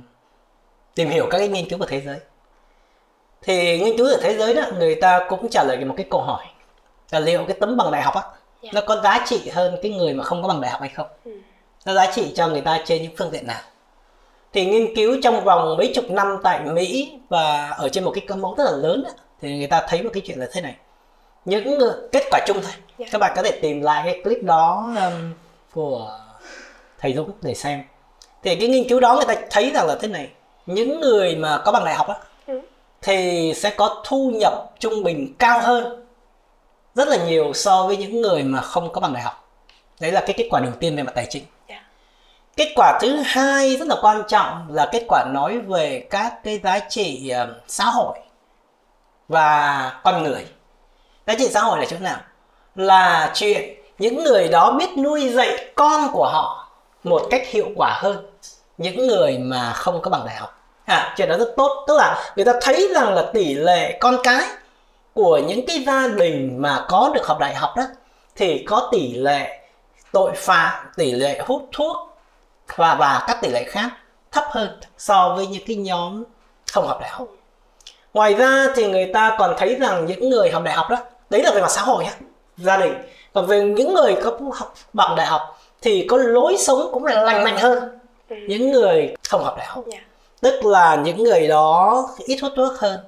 tìm 0.95 1.09
hiểu 1.09 1.27
các 1.31 1.37
cái 1.37 1.47
nghiên 1.47 1.69
cứu 1.69 1.79
của 1.79 1.85
thế 1.85 2.01
giới. 2.01 2.19
Thì 3.41 3.79
nghiên 3.79 3.97
cứu 3.97 4.07
ở 4.07 4.19
thế 4.21 4.37
giới 4.37 4.53
đó 4.53 4.61
người 4.79 4.95
ta 4.95 5.25
cũng 5.29 5.49
trả 5.49 5.63
lời 5.63 5.85
một 5.85 5.93
cái 5.97 6.05
câu 6.11 6.21
hỏi 6.21 6.45
là 7.11 7.19
liệu 7.19 7.43
cái 7.47 7.57
tấm 7.59 7.77
bằng 7.77 7.91
đại 7.91 8.01
học 8.01 8.15
á 8.15 8.21
Dạ. 8.61 8.69
nó 8.73 8.81
có 8.81 9.01
giá 9.03 9.25
trị 9.27 9.49
hơn 9.53 9.75
cái 9.81 9.91
người 9.91 10.13
mà 10.13 10.23
không 10.23 10.41
có 10.41 10.47
bằng 10.47 10.61
đại 10.61 10.71
học 10.71 10.81
hay 10.81 10.89
không? 10.89 11.07
Ừ. 11.25 11.31
Nó 11.85 11.93
giá 11.93 12.11
trị 12.11 12.31
cho 12.35 12.47
người 12.47 12.61
ta 12.61 12.79
trên 12.85 13.01
những 13.03 13.11
phương 13.17 13.31
diện 13.31 13.47
nào? 13.47 13.59
thì 14.53 14.65
nghiên 14.65 14.95
cứu 14.95 15.17
trong 15.23 15.43
vòng 15.43 15.77
mấy 15.77 15.91
chục 15.95 16.05
năm 16.11 16.37
tại 16.43 16.59
Mỹ 16.59 17.13
và 17.29 17.69
ở 17.69 17.89
trên 17.89 18.03
một 18.03 18.11
cái 18.15 18.23
cơ 18.27 18.35
mẫu 18.35 18.55
rất 18.57 18.63
là 18.63 18.71
lớn 18.71 19.03
á, 19.05 19.11
thì 19.41 19.57
người 19.57 19.67
ta 19.67 19.85
thấy 19.89 20.03
một 20.03 20.09
cái 20.13 20.21
chuyện 20.25 20.39
là 20.39 20.47
thế 20.51 20.61
này 20.61 20.75
những 21.45 21.79
ờ, 21.79 22.01
kết 22.11 22.23
quả 22.31 22.39
chung 22.47 22.57
thôi 22.63 22.71
Dạ. 22.97 23.05
các 23.11 23.17
bạn 23.17 23.33
có 23.35 23.43
thể 23.43 23.59
tìm 23.61 23.81
lại 23.81 24.01
cái 24.05 24.21
clip 24.23 24.43
đó 24.43 24.93
um, 25.01 25.33
của 25.73 26.19
thầy 26.99 27.13
Dũng 27.13 27.31
để 27.41 27.53
xem 27.53 27.83
thì 28.43 28.55
cái 28.55 28.67
nghiên 28.67 28.89
cứu 28.89 28.99
đó 28.99 29.15
người 29.15 29.35
ta 29.35 29.41
thấy 29.49 29.71
rằng 29.73 29.87
là 29.87 29.95
thế 30.01 30.07
này 30.07 30.29
những 30.65 30.99
người 30.99 31.35
mà 31.35 31.61
có 31.65 31.71
bằng 31.71 31.85
đại 31.85 31.95
học 31.95 32.07
á 32.07 32.15
Ừ. 32.47 32.61
thì 33.01 33.53
sẽ 33.55 33.69
có 33.69 34.03
thu 34.05 34.31
nhập 34.35 34.53
trung 34.79 35.03
bình 35.03 35.33
cao 35.39 35.59
hơn 35.61 36.00
rất 36.95 37.07
là 37.07 37.17
nhiều 37.17 37.53
so 37.53 37.83
với 37.87 37.97
những 37.97 38.21
người 38.21 38.43
mà 38.43 38.61
không 38.61 38.93
có 38.93 39.01
bằng 39.01 39.13
đại 39.13 39.23
học. 39.23 39.49
Đấy 39.99 40.11
là 40.11 40.21
cái 40.21 40.33
kết 40.37 40.47
quả 40.51 40.59
đầu 40.59 40.71
tiên 40.79 40.95
về 40.95 41.03
mặt 41.03 41.11
tài 41.15 41.27
chính. 41.29 41.43
Dạ. 41.69 41.83
kết 42.57 42.73
quả 42.75 42.99
thứ 43.01 43.15
hai 43.25 43.77
rất 43.77 43.87
là 43.87 43.95
quan 44.01 44.23
trọng 44.27 44.67
là 44.69 44.89
kết 44.91 45.05
quả 45.07 45.25
nói 45.33 45.59
về 45.59 46.07
các 46.09 46.43
cái 46.43 46.59
giá 46.63 46.79
trị 46.79 47.29
ờ, 47.29 47.55
xã 47.67 47.85
hội 47.85 48.17
và 49.27 50.01
con 50.03 50.23
người. 50.23 50.45
Giá 51.27 51.33
trị 51.37 51.49
xã 51.49 51.61
hội 51.61 51.79
là 51.79 51.85
chỗ 51.85 51.97
nào? 51.99 52.17
Là 52.75 53.31
chuyện 53.33 53.75
những 53.99 54.23
người 54.23 54.47
đó 54.47 54.71
biết 54.79 54.97
nuôi 54.97 55.29
dạy 55.29 55.71
con 55.75 56.09
của 56.13 56.29
họ 56.33 56.71
một 57.03 57.27
cách 57.29 57.41
hiệu 57.47 57.67
quả 57.75 57.99
hơn 58.01 58.25
những 58.77 59.07
người 59.07 59.37
mà 59.37 59.73
không 59.73 60.01
có 60.01 60.11
bằng 60.11 60.25
đại 60.25 60.35
học. 60.35 60.61
À 60.85 61.13
chuyện 61.17 61.29
đó 61.29 61.37
rất 61.37 61.53
tốt. 61.57 61.85
Tức 61.87 61.97
là 61.97 62.31
người 62.35 62.45
ta 62.45 62.53
thấy 62.61 62.89
rằng 62.93 63.13
là 63.13 63.25
tỷ 63.33 63.53
lệ 63.53 63.97
con 63.99 64.17
cái 64.23 64.43
của 65.13 65.37
những 65.37 65.65
cái 65.65 65.83
gia 65.87 66.07
đình 66.07 66.61
mà 66.61 66.85
có 66.89 67.11
được 67.13 67.27
học 67.27 67.39
đại 67.39 67.55
học 67.55 67.73
đó 67.77 67.83
thì 68.35 68.63
có 68.67 68.89
tỷ 68.91 69.13
lệ 69.13 69.59
tội 70.11 70.31
phạm 70.35 70.85
tỷ 70.97 71.11
lệ 71.11 71.39
hút 71.45 71.69
thuốc 71.71 71.97
và 72.75 72.95
và 72.95 73.23
các 73.27 73.37
tỷ 73.41 73.49
lệ 73.49 73.63
khác 73.63 73.89
thấp 74.31 74.43
hơn 74.49 74.79
so 74.97 75.33
với 75.35 75.47
những 75.47 75.63
cái 75.67 75.75
nhóm 75.75 76.23
không 76.73 76.87
học 76.87 76.97
đại 77.01 77.09
học 77.09 77.27
ngoài 78.13 78.33
ra 78.33 78.67
thì 78.75 78.87
người 78.91 79.11
ta 79.13 79.35
còn 79.39 79.55
thấy 79.57 79.75
rằng 79.75 80.05
những 80.05 80.29
người 80.29 80.49
học 80.51 80.63
đại 80.63 80.73
học 80.73 80.89
đó 80.89 80.97
đấy 81.29 81.43
là 81.43 81.51
về 81.55 81.61
mặt 81.61 81.71
xã 81.71 81.81
hội 81.81 82.03
nhá 82.03 82.11
gia 82.57 82.77
đình 82.77 82.93
còn 83.33 83.45
về 83.45 83.63
những 83.63 83.93
người 83.93 84.15
có 84.23 84.37
học 84.53 84.73
bằng 84.93 85.15
đại 85.15 85.25
học 85.27 85.59
thì 85.81 86.05
có 86.09 86.17
lối 86.17 86.57
sống 86.59 86.89
cũng 86.93 87.05
là 87.05 87.21
lành 87.21 87.43
mạnh 87.43 87.57
hơn 87.57 87.97
Ừ. 88.29 88.37
những 88.47 88.71
người 88.71 89.15
không 89.29 89.43
học 89.43 89.55
đại 89.57 89.65
học 89.67 89.83
Dạ. 89.91 89.97
tức 90.41 90.65
là 90.65 90.95
những 90.95 91.23
người 91.23 91.47
đó 91.47 92.07
ít 92.19 92.39
hút 92.41 92.51
thuốc 92.55 92.73
hơn 92.79 92.99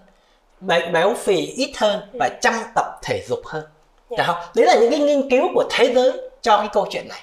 béo 0.67 1.13
phì 1.13 1.36
ít 1.36 1.72
hơn 1.77 2.01
và 2.20 2.29
chăm 2.41 2.53
tập 2.75 2.86
thể 3.03 3.24
dục 3.27 3.39
hơn 3.46 3.63
Dạ. 4.10 4.17
Được 4.17 4.24
không? 4.27 4.36
đấy 4.55 4.65
là 4.65 4.75
những 4.75 4.91
cái 4.91 5.00
nghiên 5.00 5.29
cứu 5.29 5.50
của 5.55 5.63
thế 5.70 5.93
giới 5.93 6.12
cho 6.41 6.58
cái 6.58 6.67
câu 6.74 6.88
chuyện 6.89 7.08
này 7.08 7.20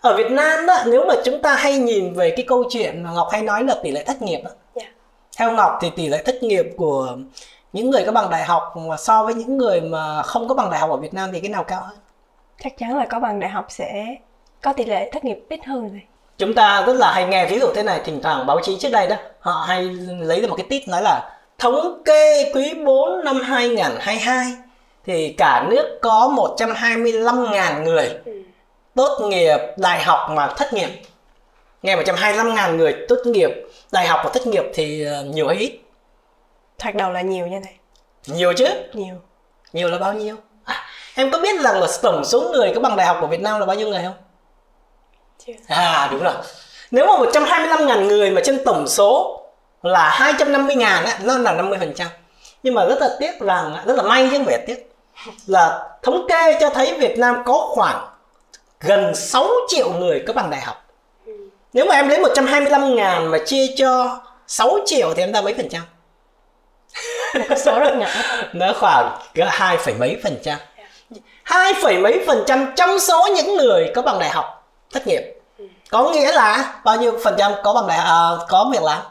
ở 0.00 0.16
Việt 0.16 0.30
Nam 0.30 0.66
đó, 0.66 0.74
nếu 0.86 1.04
mà 1.08 1.14
chúng 1.24 1.42
ta 1.42 1.54
hay 1.54 1.78
nhìn 1.78 2.14
về 2.14 2.30
cái 2.36 2.46
câu 2.48 2.64
chuyện 2.70 3.02
mà 3.02 3.10
Ngọc 3.10 3.28
hay 3.32 3.42
nói 3.42 3.64
là 3.64 3.76
tỷ 3.82 3.90
lệ 3.90 4.04
thất 4.04 4.22
nghiệp 4.22 4.40
đó. 4.44 4.50
Dạ. 4.74 4.82
theo 5.38 5.52
Ngọc 5.52 5.78
thì 5.80 5.90
tỷ 5.96 6.08
lệ 6.08 6.22
thất 6.22 6.42
nghiệp 6.42 6.66
của 6.76 7.16
những 7.72 7.90
người 7.90 8.04
có 8.06 8.12
bằng 8.12 8.30
đại 8.30 8.44
học 8.44 8.74
mà 8.76 8.96
so 8.96 9.24
với 9.24 9.34
những 9.34 9.56
người 9.56 9.80
mà 9.80 10.22
không 10.22 10.48
có 10.48 10.54
bằng 10.54 10.70
đại 10.70 10.80
học 10.80 10.90
ở 10.90 10.96
Việt 10.96 11.14
Nam 11.14 11.30
thì 11.32 11.40
cái 11.40 11.50
nào 11.50 11.64
cao 11.64 11.80
hơn 11.80 11.96
chắc 12.64 12.78
chắn 12.78 12.96
là 12.96 13.06
có 13.06 13.20
bằng 13.20 13.40
đại 13.40 13.50
học 13.50 13.66
sẽ 13.68 14.06
có 14.62 14.72
tỷ 14.72 14.84
lệ 14.84 15.10
thất 15.12 15.24
nghiệp 15.24 15.38
ít 15.48 15.60
hơn 15.66 15.88
rồi 15.88 16.02
chúng 16.38 16.54
ta 16.54 16.84
rất 16.86 16.96
là 16.96 17.12
hay 17.12 17.26
nghe 17.26 17.46
ví 17.46 17.60
dụ 17.60 17.66
thế 17.74 17.82
này 17.82 18.00
thỉnh 18.04 18.20
thoảng 18.22 18.46
báo 18.46 18.60
chí 18.62 18.76
trước 18.78 18.88
đây 18.92 19.06
đó 19.08 19.16
họ 19.40 19.64
hay 19.68 19.82
lấy 20.20 20.40
ra 20.40 20.48
một 20.48 20.56
cái 20.56 20.66
tít 20.70 20.88
nói 20.88 21.02
là 21.02 21.37
thống 21.58 22.02
kê 22.04 22.50
quý 22.54 22.74
4 22.84 23.24
năm 23.24 23.40
2022 23.40 24.52
thì 25.06 25.34
cả 25.38 25.66
nước 25.70 25.98
có 26.02 26.28
125.000 26.58 27.82
người 27.82 28.10
Ừ. 28.24 28.32
tốt 28.94 29.18
nghiệp 29.28 29.58
đại 29.76 30.02
học 30.02 30.30
mà 30.30 30.46
thất 30.56 30.72
nghiệp. 30.72 30.88
Nghe 31.82 31.96
125 31.96 32.54
ngàn 32.54 32.76
người 32.76 32.96
tốt 33.08 33.16
nghiệp 33.24 33.50
đại 33.92 34.06
học 34.06 34.20
và 34.24 34.30
thất 34.30 34.46
nghiệp 34.46 34.64
thì 34.74 35.04
ờ, 35.04 35.24
nhiều 35.24 35.48
hay 35.48 35.56
ít? 35.56 35.78
Thoạt 36.78 36.94
đầu 36.94 37.10
là 37.10 37.20
nhiều 37.20 37.46
như 37.46 37.60
này 37.60 37.74
nhiều 38.26 38.52
chứ? 38.52 38.66
Nhiều. 38.92 39.14
Nhiều 39.72 39.88
là 39.88 39.98
bao 39.98 40.12
nhiêu? 40.12 40.36
À, 40.64 40.86
em 41.14 41.30
có 41.30 41.38
biết 41.38 41.60
rằng 41.60 41.80
là 41.80 41.86
tổng 42.02 42.24
số 42.24 42.40
người 42.52 42.72
có 42.74 42.80
bằng 42.80 42.96
đại 42.96 43.06
học 43.06 43.16
của 43.20 43.26
Việt 43.26 43.40
Nam 43.40 43.60
là 43.60 43.66
bao 43.66 43.76
nhiêu 43.76 43.88
người 43.88 44.02
không? 44.04 44.14
Chưa. 45.46 45.52
À 45.68 46.08
đúng 46.12 46.22
rồi. 46.22 46.32
Nếu 46.90 47.06
mà 47.06 47.16
125 47.16 47.86
ngàn 47.86 48.08
người 48.08 48.30
mà 48.30 48.40
trên 48.44 48.64
tổng 48.64 48.88
số 48.88 49.37
là 49.82 50.08
250 50.08 50.76
ngàn 50.76 51.04
á 51.04 51.18
nó 51.24 51.38
là 51.38 51.52
50 51.52 51.78
phần 51.78 51.92
trăm. 51.94 52.08
Nhưng 52.62 52.74
mà 52.74 52.84
rất 52.84 53.00
là 53.00 53.08
tiếc 53.20 53.40
rằng 53.40 53.76
rất 53.86 53.96
là 53.96 54.02
may 54.02 54.28
chứ 54.30 54.36
không 54.36 54.46
phải 54.46 54.64
tiếc. 54.66 54.90
Là 55.46 55.88
thống 56.02 56.26
kê 56.28 56.58
cho 56.60 56.70
thấy 56.70 56.94
Việt 56.98 57.18
Nam 57.18 57.42
có 57.44 57.68
khoảng 57.70 58.08
gần 58.80 59.14
6 59.14 59.48
triệu 59.68 59.92
người 59.92 60.24
có 60.26 60.32
bằng 60.32 60.50
đại 60.50 60.60
học. 60.60 60.84
Nếu 61.72 61.86
mà 61.86 61.94
em 61.94 62.08
lấy 62.08 62.18
125 62.18 62.96
ngàn 62.96 63.30
mà 63.30 63.38
chia 63.46 63.66
cho 63.76 64.20
6 64.46 64.78
triệu 64.86 65.14
thì 65.14 65.22
em 65.22 65.32
ra 65.32 65.40
mấy 65.40 65.54
phần 65.54 65.68
trăm? 65.68 65.82
Cái 67.48 67.58
số 67.58 67.78
rất 67.78 67.96
nhỏ. 67.96 68.08
Nó 68.52 68.72
khoảng 68.80 69.18
cỡ 69.34 69.44
hai 69.48 69.76
phẩy 69.76 69.94
mấy 69.94 70.20
phần 70.22 70.36
trăm. 70.42 70.58
hai 71.42 71.74
phẩy 71.82 71.98
mấy 71.98 72.24
phần 72.26 72.44
trăm 72.46 72.72
trong 72.76 72.98
số 72.98 73.28
những 73.36 73.56
người 73.56 73.92
có 73.94 74.02
bằng 74.02 74.18
đại 74.18 74.30
học 74.30 74.68
thất 74.92 75.06
nghiệp. 75.06 75.22
Có 75.90 76.10
nghĩa 76.10 76.32
là 76.32 76.74
bao 76.84 76.96
nhiêu 76.96 77.18
phần 77.24 77.34
trăm 77.38 77.52
có 77.64 77.72
bằng 77.72 77.86
đại 77.86 77.98
à, 77.98 78.30
có 78.48 78.70
việc 78.72 78.82
làm 78.82 79.02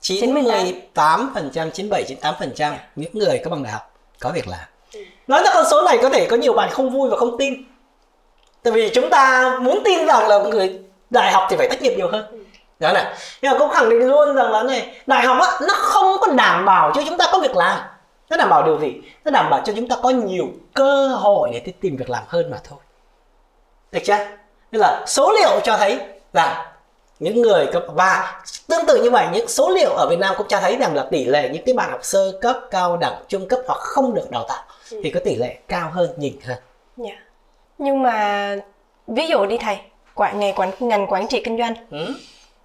98 0.00 1.30
phần 1.34 1.50
trăm 1.52 1.70
97 1.70 2.04
98 2.08 2.34
phần 2.38 2.52
trăm 2.56 2.74
những 2.96 3.18
người 3.18 3.40
có 3.44 3.50
bằng 3.50 3.62
đại 3.62 3.72
học 3.72 3.94
có 4.20 4.30
việc 4.34 4.48
làm. 4.48 4.60
Nói 5.26 5.42
ra 5.44 5.50
con 5.54 5.64
số 5.70 5.82
này 5.82 5.98
có 6.02 6.08
thể 6.08 6.26
có 6.30 6.36
nhiều 6.36 6.52
bạn 6.52 6.70
không 6.70 6.90
vui 6.90 7.10
và 7.10 7.16
không 7.16 7.38
tin. 7.38 7.54
Tại 8.62 8.72
vì 8.72 8.90
chúng 8.94 9.10
ta 9.10 9.50
muốn 9.62 9.80
tin 9.84 10.06
rằng 10.06 10.28
là 10.28 10.38
người 10.38 10.80
đại 11.10 11.32
học 11.32 11.46
thì 11.50 11.56
phải 11.56 11.68
thất 11.68 11.82
nghiệp 11.82 11.94
nhiều 11.96 12.08
hơn. 12.12 12.46
Đó 12.78 12.92
này. 12.92 13.04
Nhưng 13.42 13.52
mà 13.52 13.58
cũng 13.58 13.70
khẳng 13.70 13.88
định 13.90 14.08
luôn 14.08 14.34
rằng 14.34 14.50
là 14.50 14.62
này 14.62 14.94
đại 15.06 15.26
học 15.26 15.36
á 15.40 15.58
nó 15.68 15.74
không 15.74 16.16
có 16.20 16.26
đảm 16.32 16.64
bảo 16.64 16.92
cho 16.94 17.02
chúng 17.08 17.18
ta 17.18 17.26
có 17.32 17.38
việc 17.38 17.56
làm. 17.56 17.78
Nó 18.30 18.36
đảm 18.36 18.48
bảo 18.48 18.62
điều 18.62 18.80
gì? 18.80 18.92
Nó 19.24 19.30
đảm 19.30 19.50
bảo 19.50 19.62
cho 19.64 19.72
chúng 19.76 19.88
ta 19.88 19.96
có 20.02 20.10
nhiều 20.10 20.46
cơ 20.74 21.08
hội 21.08 21.50
để 21.52 21.72
tìm 21.80 21.96
việc 21.96 22.10
làm 22.10 22.22
hơn 22.28 22.50
mà 22.50 22.58
thôi. 22.68 22.78
Được 23.92 24.00
chưa? 24.04 24.16
Nên 24.72 24.80
là 24.80 25.04
số 25.06 25.32
liệu 25.32 25.60
cho 25.64 25.76
thấy 25.76 26.00
rằng 26.32 26.66
những 27.20 27.42
người 27.42 27.66
cấp 27.72 27.82
và 27.94 28.42
tương 28.68 28.86
tự 28.86 29.02
như 29.02 29.10
vậy 29.10 29.26
những 29.32 29.48
số 29.48 29.70
liệu 29.70 29.90
ở 29.90 30.06
Việt 30.10 30.18
Nam 30.18 30.34
cũng 30.38 30.46
cho 30.48 30.60
thấy 30.60 30.76
rằng 30.76 30.94
là 30.94 31.06
tỷ 31.10 31.24
lệ 31.24 31.48
những 31.52 31.62
cái 31.66 31.74
bạn 31.74 31.90
học 31.90 32.00
sơ 32.02 32.38
cấp 32.40 32.56
cao 32.70 32.96
đẳng 32.96 33.14
trung 33.28 33.48
cấp 33.48 33.60
hoặc 33.66 33.78
không 33.78 34.14
được 34.14 34.30
đào 34.30 34.44
tạo 34.48 34.62
thì 35.02 35.10
có 35.10 35.20
tỷ 35.24 35.34
lệ 35.36 35.56
cao 35.68 35.90
hơn 35.92 36.10
nhìn 36.16 36.32
hơn 36.44 36.58
dạ 36.96 37.12
nhưng 37.78 38.02
mà 38.02 38.56
ví 39.06 39.26
dụ 39.26 39.46
đi 39.46 39.58
thầy 39.58 39.78
quản 40.14 40.40
nghề 40.40 40.52
quản 40.52 40.70
ngành 40.80 41.06
quản 41.06 41.28
trị 41.28 41.42
kinh 41.44 41.58
doanh 41.58 41.74
ừ? 41.90 42.14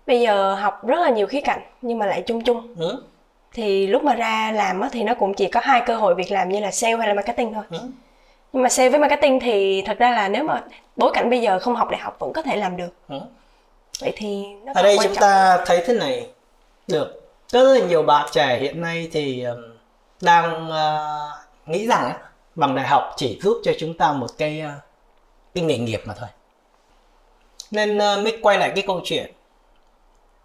bây 0.07 0.21
giờ 0.21 0.53
học 0.55 0.88
rất 0.88 1.00
là 1.00 1.09
nhiều 1.09 1.27
khía 1.27 1.41
cạnh 1.41 1.62
nhưng 1.81 2.00
mà 2.00 2.05
lại 2.05 2.21
chung 2.27 2.43
chung 2.43 2.75
Ừ? 2.79 3.03
thì 3.53 3.88
lúc 3.88 4.03
mà 4.03 4.15
ra 4.15 4.51
làm 4.51 4.81
thì 4.91 5.03
nó 5.03 5.13
cũng 5.13 5.33
chỉ 5.33 5.47
có 5.47 5.59
hai 5.63 5.81
cơ 5.85 5.95
hội 5.95 6.15
việc 6.15 6.31
làm 6.31 6.50
như 6.50 6.59
là 6.59 6.71
sale 6.71 6.95
hay 6.97 7.07
là 7.07 7.13
marketing 7.13 7.53
thôi 7.53 7.63
Ừ? 7.71 7.77
nhưng 8.53 8.63
mà 8.63 8.69
sale 8.69 8.89
với 8.89 9.00
marketing 9.00 9.39
thì 9.39 9.83
thật 9.85 9.97
ra 10.00 10.12
là 10.12 10.27
nếu 10.27 10.43
mà 10.43 10.63
bối 10.95 11.12
cảnh 11.13 11.29
bây 11.29 11.41
giờ 11.41 11.59
không 11.59 11.75
học 11.75 11.89
đại 11.91 12.00
học 12.01 12.15
vẫn 12.19 12.33
có 12.33 12.41
thể 12.41 12.55
làm 12.55 12.77
được 12.77 12.89
Ừ? 13.09 13.19
Vậy 13.99 14.13
thì 14.15 14.45
nó 14.63 14.71
ở 14.75 14.83
đây 14.83 14.97
chúng 15.03 15.15
ta 15.15 15.63
thấy 15.65 15.83
thế 15.87 15.93
này. 15.93 16.27
Được 16.87 17.21
rất 17.47 17.63
là 17.63 17.85
nhiều 17.85 18.03
bạn 18.03 18.27
trẻ 18.31 18.59
hiện 18.61 18.81
nay 18.81 19.09
thì 19.11 19.45
đang 20.21 20.69
ờ, 20.69 21.17
nghĩ 21.65 21.87
rằng 21.87 22.13
bằng 22.55 22.75
đại 22.75 22.87
học 22.87 23.13
chỉ 23.17 23.39
giúp 23.43 23.61
cho 23.63 23.71
chúng 23.79 23.93
ta 23.97 24.11
một 24.11 24.27
cái 24.37 24.59
ờ, 24.59 24.71
cái 25.55 25.63
nghề 25.63 25.77
nghiệp 25.77 26.01
mà 26.05 26.13
thôi. 26.19 26.29
Nên 27.71 27.97
ờ, 27.97 28.21
mới 28.21 28.37
quay 28.41 28.57
lại 28.57 28.71
cái 28.75 28.83
câu 28.87 29.01
chuyện. 29.03 29.31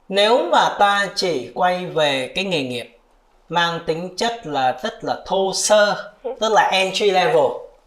Nếu 0.08 0.48
mà 0.52 0.76
ta 0.78 1.08
chỉ 1.14 1.50
quay 1.54 1.86
về 1.86 2.32
cái 2.34 2.44
nghề 2.44 2.62
nghiệp 2.62 2.98
mang 3.48 3.80
tính 3.86 4.16
chất 4.16 4.46
là 4.46 4.78
rất 4.82 5.04
là 5.04 5.16
thô 5.26 5.52
sơ 5.54 6.12
tức 6.40 6.52
là 6.52 6.68
entry 6.72 7.10
level 7.10 7.44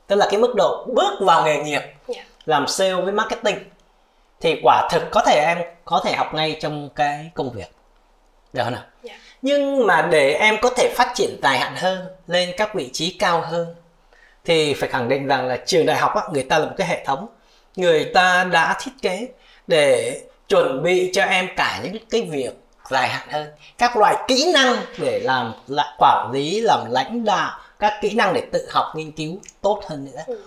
tức 0.07 0.15
là 0.15 0.27
cái 0.31 0.39
mức 0.39 0.53
độ 0.55 0.85
bước 0.93 1.13
vào 1.19 1.45
nghề 1.45 1.63
nghiệp 1.63 1.81
Dạ. 2.07 2.23
làm 2.45 2.67
sale 2.67 2.93
với 2.93 3.11
marketing 3.13 3.57
thì 4.43 4.59
quả 4.63 4.87
thực 4.91 5.03
có 5.11 5.21
thể 5.25 5.35
em 5.47 5.57
có 5.85 6.01
thể 6.05 6.13
học 6.15 6.33
ngay 6.33 6.57
trong 6.61 6.89
cái 6.95 7.31
công 7.33 7.51
việc. 7.51 7.71
Được 8.53 8.63
không 8.63 8.73
nào? 8.73 8.83
Dạ. 9.03 9.13
nhưng 9.41 9.87
mà 9.87 10.07
để 10.11 10.33
em 10.33 10.57
có 10.61 10.69
thể 10.69 10.93
phát 10.95 11.11
triển 11.15 11.39
dài 11.43 11.59
hạn 11.59 11.75
hơn 11.75 12.07
lên 12.27 12.49
các 12.57 12.75
vị 12.75 12.89
trí 12.93 13.17
cao 13.19 13.41
hơn 13.41 13.75
thì 14.45 14.73
phải 14.73 14.89
khẳng 14.89 15.09
định 15.09 15.27
rằng 15.27 15.47
là 15.47 15.57
trường 15.65 15.85
đại 15.85 15.97
học 15.97 16.15
á, 16.15 16.21
người 16.33 16.43
ta 16.43 16.59
là 16.59 16.65
một 16.65 16.73
cái 16.77 16.87
hệ 16.87 17.05
thống. 17.05 17.27
Người 17.75 18.11
ta 18.13 18.43
đã 18.43 18.77
thiết 18.81 18.91
kế 19.01 19.27
để 19.67 20.19
chuẩn 20.49 20.83
bị 20.83 21.09
cho 21.13 21.23
em 21.23 21.47
cả 21.55 21.79
những 21.83 22.05
cái 22.09 22.21
việc 22.21 22.53
dài 22.89 23.09
hạn 23.09 23.27
hơn. 23.31 23.47
Các 23.77 23.97
loại 23.97 24.15
kỹ 24.27 24.51
năng 24.53 24.75
để 24.97 25.19
làm 25.23 25.53
quản 25.97 26.31
lý 26.33 26.61
làm 26.61 26.91
lãnh 26.91 27.25
đạo 27.25 27.59
các 27.79 27.99
kỹ 28.01 28.13
năng 28.13 28.33
để 28.33 28.43
tự 28.51 28.67
học 28.71 28.85
nghiên 28.95 29.11
cứu 29.11 29.37
tốt 29.61 29.81
hơn 29.87 30.05
nữa. 30.05 30.21
Ừ. 30.27 30.41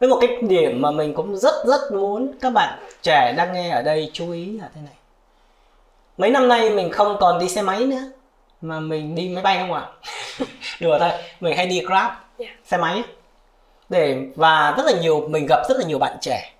với 0.00 0.08
một 0.08 0.18
cái 0.20 0.36
điểm 0.42 0.82
mà 0.82 0.90
mình 0.90 1.14
cũng 1.14 1.36
rất 1.36 1.54
rất 1.66 1.80
muốn 1.92 2.32
các 2.40 2.52
bạn 2.52 2.78
trẻ 3.02 3.34
đang 3.36 3.52
nghe 3.52 3.70
ở 3.70 3.82
đây 3.82 4.10
chú 4.12 4.32
ý 4.32 4.58
là 4.58 4.70
thế 4.74 4.80
này. 4.80 4.94
Mấy 6.18 6.30
năm 6.30 6.48
nay 6.48 6.70
mình 6.70 6.92
không 6.92 7.16
còn 7.20 7.38
đi 7.38 7.48
xe 7.48 7.62
máy 7.62 7.86
nữa 7.86 8.02
mà 8.60 8.80
mình 8.80 9.14
đi 9.14 9.28
máy 9.28 9.42
bay 9.42 9.58
không 9.58 9.72
ạ? 9.72 9.86
Đùa 10.80 10.98
thôi 10.98 11.10
mình 11.40 11.56
hay 11.56 11.66
đi 11.66 11.80
grab 11.80 12.12
Dạ. 12.38 12.46
xe 12.64 12.76
máy. 12.76 13.02
Để 13.88 14.26
và 14.36 14.74
rất 14.76 14.86
là 14.86 14.92
nhiều 15.00 15.28
mình 15.28 15.46
gặp 15.48 15.62
rất 15.68 15.78
là 15.78 15.84
nhiều 15.84 15.98
bạn 15.98 16.16
trẻ. 16.20 16.52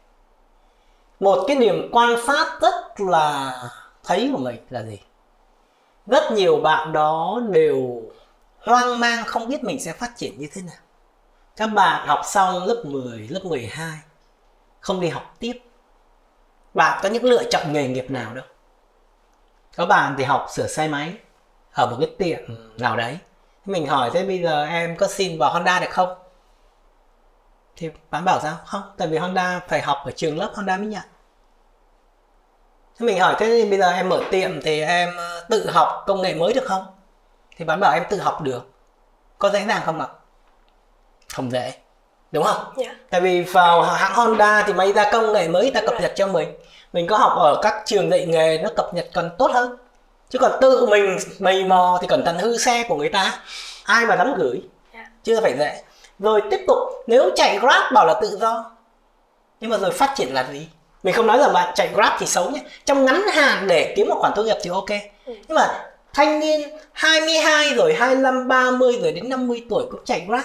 Một 1.20 1.44
cái 1.46 1.56
điểm 1.56 1.88
quan 1.92 2.26
sát 2.26 2.58
rất 2.60 3.00
là 3.00 3.52
thấy 4.04 4.30
của 4.32 4.38
mình 4.38 4.56
là 4.70 4.82
gì? 4.82 4.98
Rất 6.06 6.32
nhiều 6.32 6.56
bạn 6.60 6.92
đó 6.92 7.40
đều 7.50 8.02
hoang 8.60 9.00
mang 9.00 9.24
không 9.24 9.48
biết 9.48 9.64
mình 9.64 9.80
sẽ 9.80 9.92
phát 9.92 10.10
triển 10.16 10.38
như 10.38 10.46
thế 10.54 10.62
nào 10.62 10.76
các 11.58 11.66
bạn 11.66 12.06
học 12.06 12.20
xong 12.24 12.64
lớp 12.64 12.82
10, 12.84 13.28
lớp 13.28 13.40
12 13.44 13.98
không 14.80 15.00
đi 15.00 15.08
học 15.08 15.34
tiếp. 15.38 15.52
Bạn 16.74 17.00
có 17.02 17.08
những 17.08 17.24
lựa 17.24 17.44
chọn 17.50 17.72
nghề 17.72 17.88
nghiệp 17.88 18.10
nào 18.10 18.34
đâu. 18.34 18.44
Có 19.76 19.86
bạn 19.86 20.14
thì 20.18 20.24
học 20.24 20.46
sửa 20.50 20.66
xe 20.66 20.88
máy 20.88 21.14
ở 21.72 21.86
một 21.86 21.96
cái 22.00 22.10
tiệm 22.18 22.40
nào 22.78 22.96
đấy. 22.96 23.18
Mình 23.64 23.86
hỏi 23.86 24.10
thế 24.14 24.26
bây 24.26 24.42
giờ 24.42 24.64
em 24.64 24.96
có 24.96 25.06
xin 25.08 25.38
vào 25.38 25.52
Honda 25.52 25.80
được 25.80 25.90
không? 25.90 26.18
Thì 27.76 27.90
bạn 28.10 28.24
bảo 28.24 28.40
sao? 28.42 28.56
Không 28.64 28.82
tại 28.96 29.08
vì 29.08 29.18
Honda 29.18 29.60
phải 29.68 29.82
học 29.82 29.98
ở 30.04 30.10
trường 30.10 30.38
lớp 30.38 30.50
Honda 30.54 30.76
mới 30.76 30.86
nhận. 30.86 31.04
Thế 32.98 33.06
mình 33.06 33.20
hỏi 33.20 33.36
thế 33.38 33.46
thì 33.46 33.70
bây 33.70 33.78
giờ 33.78 33.90
em 33.90 34.08
mở 34.08 34.22
tiệm 34.30 34.60
thì 34.62 34.80
em 34.80 35.16
ờ, 35.16 35.46
tự 35.50 35.70
học 35.70 36.04
công 36.06 36.22
nghệ 36.22 36.34
mới 36.34 36.52
được 36.52 36.64
không? 36.64 36.86
Thì 37.56 37.64
bạn 37.64 37.80
bảo 37.80 37.92
em 37.92 38.02
tự 38.10 38.20
học 38.20 38.42
được. 38.42 38.70
Có 39.38 39.50
dễ 39.50 39.66
dàng 39.66 39.82
không 39.84 40.00
ạ? 40.00 40.06
Không 41.34 41.50
dễ 41.50 41.72
đúng 42.32 42.44
không? 42.44 42.72
Dạ. 42.76 42.94
tại 43.10 43.20
vì 43.20 43.42
vào 43.42 43.82
hãng 43.82 44.14
Honda 44.14 44.62
thì 44.66 44.72
máy 44.72 44.92
ra 44.92 45.10
công 45.12 45.32
nghệ 45.32 45.48
mới 45.48 45.70
ta 45.70 45.80
cập 45.80 46.00
nhật 46.00 46.12
cho 46.16 46.26
mình. 46.26 46.48
Mình 46.92 47.06
có 47.06 47.16
học 47.16 47.32
ở 47.36 47.60
các 47.62 47.82
trường 47.86 48.10
dạy 48.10 48.26
nghề 48.26 48.58
nó 48.62 48.68
cập 48.76 48.94
nhật 48.94 49.06
còn 49.14 49.30
tốt 49.38 49.50
hơn. 49.52 49.76
Chứ 50.30 50.38
còn 50.38 50.52
tự 50.60 50.86
mình 50.86 51.18
mày 51.38 51.64
mò 51.64 51.98
thì 52.00 52.06
cẩn 52.06 52.24
thận 52.24 52.38
hư 52.38 52.58
xe 52.58 52.84
của 52.88 52.96
người 52.96 53.08
ta. 53.08 53.40
Ai 53.84 54.06
mà 54.06 54.16
dám 54.16 54.34
gửi? 54.36 54.62
Dạ. 54.94 55.06
chưa 55.24 55.40
phải 55.40 55.54
dễ. 55.58 55.82
Rồi 56.18 56.42
tiếp 56.50 56.64
tục 56.66 56.78
nếu 57.06 57.30
chạy 57.36 57.58
grab 57.58 57.92
bảo 57.94 58.06
là 58.06 58.14
tự 58.20 58.38
do. 58.40 58.70
Nhưng 59.60 59.70
mà 59.70 59.78
rồi 59.78 59.90
phát 59.90 60.12
triển 60.16 60.34
là 60.34 60.46
gì? 60.52 60.68
Mình 61.02 61.14
không 61.14 61.26
nói 61.26 61.38
là 61.38 61.48
bạn 61.48 61.72
chạy 61.74 61.88
grab 61.94 62.12
thì 62.18 62.26
xấu 62.26 62.50
nhé. 62.50 62.60
Trong 62.84 63.04
ngắn 63.04 63.22
hạn 63.32 63.66
để 63.66 63.94
kiếm 63.96 64.08
một 64.08 64.16
khoản 64.18 64.32
thu 64.36 64.42
nhập 64.42 64.58
thì 64.62 64.70
ok. 64.70 64.90
Nhưng 65.26 65.54
mà 65.54 65.84
thanh 66.14 66.40
niên 66.40 66.60
22 66.92 67.74
rồi 67.74 67.94
25 67.98 68.48
30 68.48 68.98
rồi 69.02 69.12
đến 69.12 69.28
50 69.28 69.66
tuổi 69.70 69.84
cũng 69.90 70.00
chạy 70.04 70.24
grab 70.28 70.44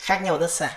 khác 0.00 0.22
nhau 0.22 0.38
rất 0.38 0.50
xa. 0.50 0.70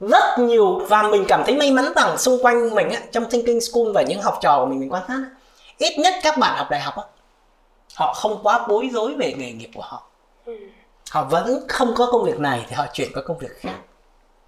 Rất 0.00 0.38
nhiều 0.38 0.78
và 0.88 1.02
mình 1.02 1.24
cảm 1.28 1.42
thấy 1.44 1.56
may 1.56 1.70
mắn 1.70 1.92
rằng 1.96 2.18
xung 2.18 2.42
quanh 2.42 2.74
mình 2.74 2.90
á, 2.90 3.00
trong 3.12 3.30
thinking 3.30 3.60
school 3.60 3.92
và 3.94 4.02
những 4.02 4.22
học 4.22 4.38
trò 4.40 4.58
của 4.60 4.66
mình 4.66 4.80
mình 4.80 4.92
quan 4.92 5.02
sát 5.08 5.14
á, 5.14 5.30
ít 5.78 5.98
nhất 5.98 6.14
các 6.22 6.38
bạn 6.38 6.56
học 6.58 6.70
đại 6.70 6.80
học 6.80 6.96
á, 6.96 7.02
họ 7.94 8.14
không 8.14 8.40
quá 8.42 8.66
bối 8.68 8.90
rối 8.92 9.14
về 9.14 9.32
nghề 9.38 9.52
nghiệp 9.52 9.70
của 9.74 9.82
họ. 9.82 10.02
Ừ. 10.46 10.56
họ 11.10 11.24
vẫn 11.24 11.64
không 11.68 11.94
có 11.96 12.06
công 12.12 12.24
việc 12.24 12.38
này 12.40 12.66
thì 12.68 12.74
họ 12.74 12.86
chuyển 12.92 13.12
qua 13.14 13.22
công 13.26 13.38
việc 13.38 13.50
khác. 13.60 13.74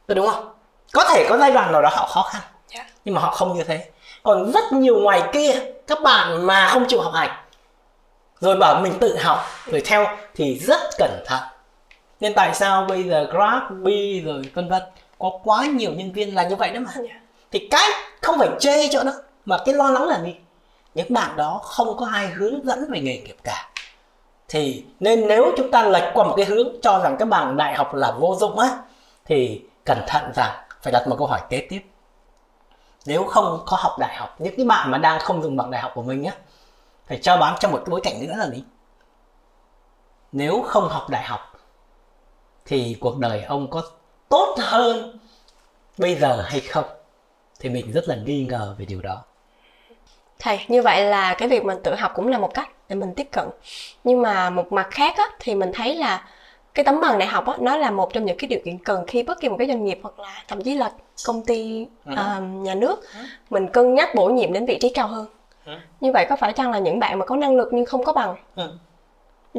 Có 0.08 0.14
đúng 0.14 0.26
không? 0.26 0.54
Có 0.92 1.04
thể 1.04 1.26
có 1.28 1.38
giai 1.38 1.52
đoạn 1.52 1.72
nào 1.72 1.82
đó 1.82 1.88
họ 1.92 2.06
khó 2.06 2.22
khăn 2.32 2.42
Dạ. 2.74 2.84
nhưng 3.04 3.14
mà 3.14 3.20
họ 3.20 3.30
không 3.30 3.56
như 3.56 3.64
thế. 3.64 3.90
Còn 4.22 4.52
rất 4.52 4.72
nhiều 4.72 5.00
ngoài 5.00 5.22
kia 5.32 5.52
các 5.86 5.98
bạn 6.02 6.46
mà 6.46 6.68
không 6.68 6.84
chịu 6.88 7.00
học 7.00 7.12
hành 7.14 7.30
rồi 8.40 8.56
bảo 8.56 8.80
mình 8.82 8.98
tự 9.00 9.16
học 9.18 9.46
rồi 9.66 9.82
theo 9.84 10.06
thì 10.34 10.58
rất 10.58 10.80
cẩn 10.98 11.22
thận 11.26 11.40
nên 12.22 12.34
tại 12.34 12.54
sao 12.54 12.84
bây 12.84 13.02
giờ 13.02 13.26
grab 13.30 13.82
bi 13.82 14.20
rồi 14.20 14.42
vân 14.54 14.68
vân 14.68 14.82
có 15.18 15.30
quá 15.44 15.66
nhiều 15.66 15.92
nhân 15.92 16.12
viên 16.12 16.34
là 16.34 16.48
như 16.48 16.56
vậy 16.56 16.70
đó 16.70 16.80
mà? 16.80 16.90
Dạ. 16.94 17.20
thì 17.50 17.68
cái 17.70 17.88
không 18.22 18.38
phải 18.38 18.48
chê 18.58 18.88
chỗ 18.92 19.04
đó 19.04 19.12
mà 19.44 19.58
cái 19.64 19.74
lo 19.74 19.90
lắng 19.90 20.08
là 20.08 20.22
gì? 20.24 20.34
Những 20.94 21.06
bạn 21.10 21.36
đó 21.36 21.60
không 21.62 21.96
có 21.96 22.06
ai 22.12 22.26
hướng 22.26 22.66
dẫn 22.66 22.90
về 22.90 23.00
nghề 23.00 23.18
nghiệp 23.18 23.36
cả. 23.44 23.70
Thì 24.48 24.84
nên 25.00 25.28
nếu 25.28 25.52
chúng 25.56 25.70
ta 25.70 25.82
lệch 25.82 26.14
qua 26.14 26.24
một 26.24 26.34
cái 26.36 26.44
hướng 26.44 26.68
cho 26.82 27.00
rằng 27.04 27.16
các 27.18 27.28
bạn 27.28 27.56
đại 27.56 27.74
học 27.74 27.94
là 27.94 28.12
vô 28.12 28.36
dụng 28.40 28.58
á 28.58 28.78
thì 29.24 29.62
cẩn 29.84 29.98
thận 30.06 30.32
rằng 30.34 30.64
phải 30.82 30.92
đặt 30.92 31.08
một 31.08 31.16
câu 31.18 31.26
hỏi 31.26 31.40
kế 31.48 31.66
tiếp. 31.70 31.80
Nếu 33.06 33.24
không 33.24 33.62
có 33.66 33.76
học 33.80 33.96
đại 33.98 34.16
học 34.16 34.36
những 34.38 34.56
cái 34.56 34.66
bạn 34.66 34.90
mà 34.90 34.98
đang 34.98 35.20
không 35.20 35.42
dùng 35.42 35.56
bằng 35.56 35.70
đại 35.70 35.82
học 35.82 35.92
của 35.94 36.02
mình 36.02 36.24
á 36.24 36.32
phải 37.06 37.18
cho 37.22 37.36
bán 37.36 37.56
trong 37.60 37.72
một 37.72 37.78
cái 37.78 37.90
bối 37.90 38.00
cảnh 38.04 38.26
nữa 38.26 38.34
là 38.36 38.50
gì? 38.50 38.64
Nếu 40.32 40.62
không 40.66 40.88
học 40.88 41.10
đại 41.10 41.22
học 41.22 41.51
thì 42.66 42.96
cuộc 43.00 43.18
đời 43.18 43.42
ông 43.42 43.70
có 43.70 43.82
tốt 44.28 44.56
hơn 44.58 45.18
bây 45.98 46.14
giờ 46.14 46.42
hay 46.46 46.60
không 46.60 46.84
thì 47.60 47.68
mình 47.68 47.92
rất 47.92 48.08
là 48.08 48.16
nghi 48.16 48.46
ngờ 48.50 48.74
về 48.78 48.84
điều 48.84 49.00
đó 49.02 49.22
thầy 50.38 50.60
như 50.68 50.82
vậy 50.82 51.04
là 51.04 51.34
cái 51.34 51.48
việc 51.48 51.64
mình 51.64 51.78
tự 51.84 51.94
học 51.94 52.12
cũng 52.14 52.28
là 52.28 52.38
một 52.38 52.54
cách 52.54 52.68
để 52.88 52.96
mình 52.96 53.14
tiếp 53.16 53.28
cận 53.32 53.48
nhưng 54.04 54.22
mà 54.22 54.50
một 54.50 54.72
mặt 54.72 54.88
khác 54.90 55.14
á, 55.16 55.24
thì 55.40 55.54
mình 55.54 55.70
thấy 55.74 55.94
là 55.94 56.28
cái 56.74 56.84
tấm 56.84 57.00
bằng 57.00 57.18
đại 57.18 57.28
học 57.28 57.46
á, 57.46 57.56
nó 57.60 57.76
là 57.76 57.90
một 57.90 58.12
trong 58.12 58.24
những 58.24 58.36
cái 58.38 58.48
điều 58.48 58.60
kiện 58.64 58.78
cần 58.78 59.06
khi 59.06 59.22
bất 59.22 59.40
kỳ 59.40 59.48
một 59.48 59.56
cái 59.58 59.68
doanh 59.68 59.84
nghiệp 59.84 59.98
hoặc 60.02 60.18
là 60.20 60.42
thậm 60.48 60.62
chí 60.62 60.74
là 60.74 60.92
công 61.26 61.44
ty 61.44 61.86
Ừ. 62.04 62.12
uh, 62.12 62.42
nhà 62.42 62.74
nước 62.74 63.02
mình 63.50 63.68
cân 63.68 63.94
nhắc 63.94 64.14
bổ 64.14 64.26
nhiệm 64.28 64.52
đến 64.52 64.66
vị 64.66 64.78
trí 64.80 64.88
cao 64.88 65.06
hơn 65.08 65.26
Ừ. 65.66 65.72
như 66.00 66.12
vậy 66.12 66.26
có 66.28 66.36
phải 66.36 66.52
chăng 66.52 66.70
là 66.70 66.78
những 66.78 66.98
bạn 66.98 67.18
mà 67.18 67.24
có 67.26 67.36
năng 67.36 67.56
lực 67.56 67.68
nhưng 67.72 67.84
không 67.84 68.04
có 68.04 68.12
bằng 68.12 68.36
Ừ. 68.56 68.70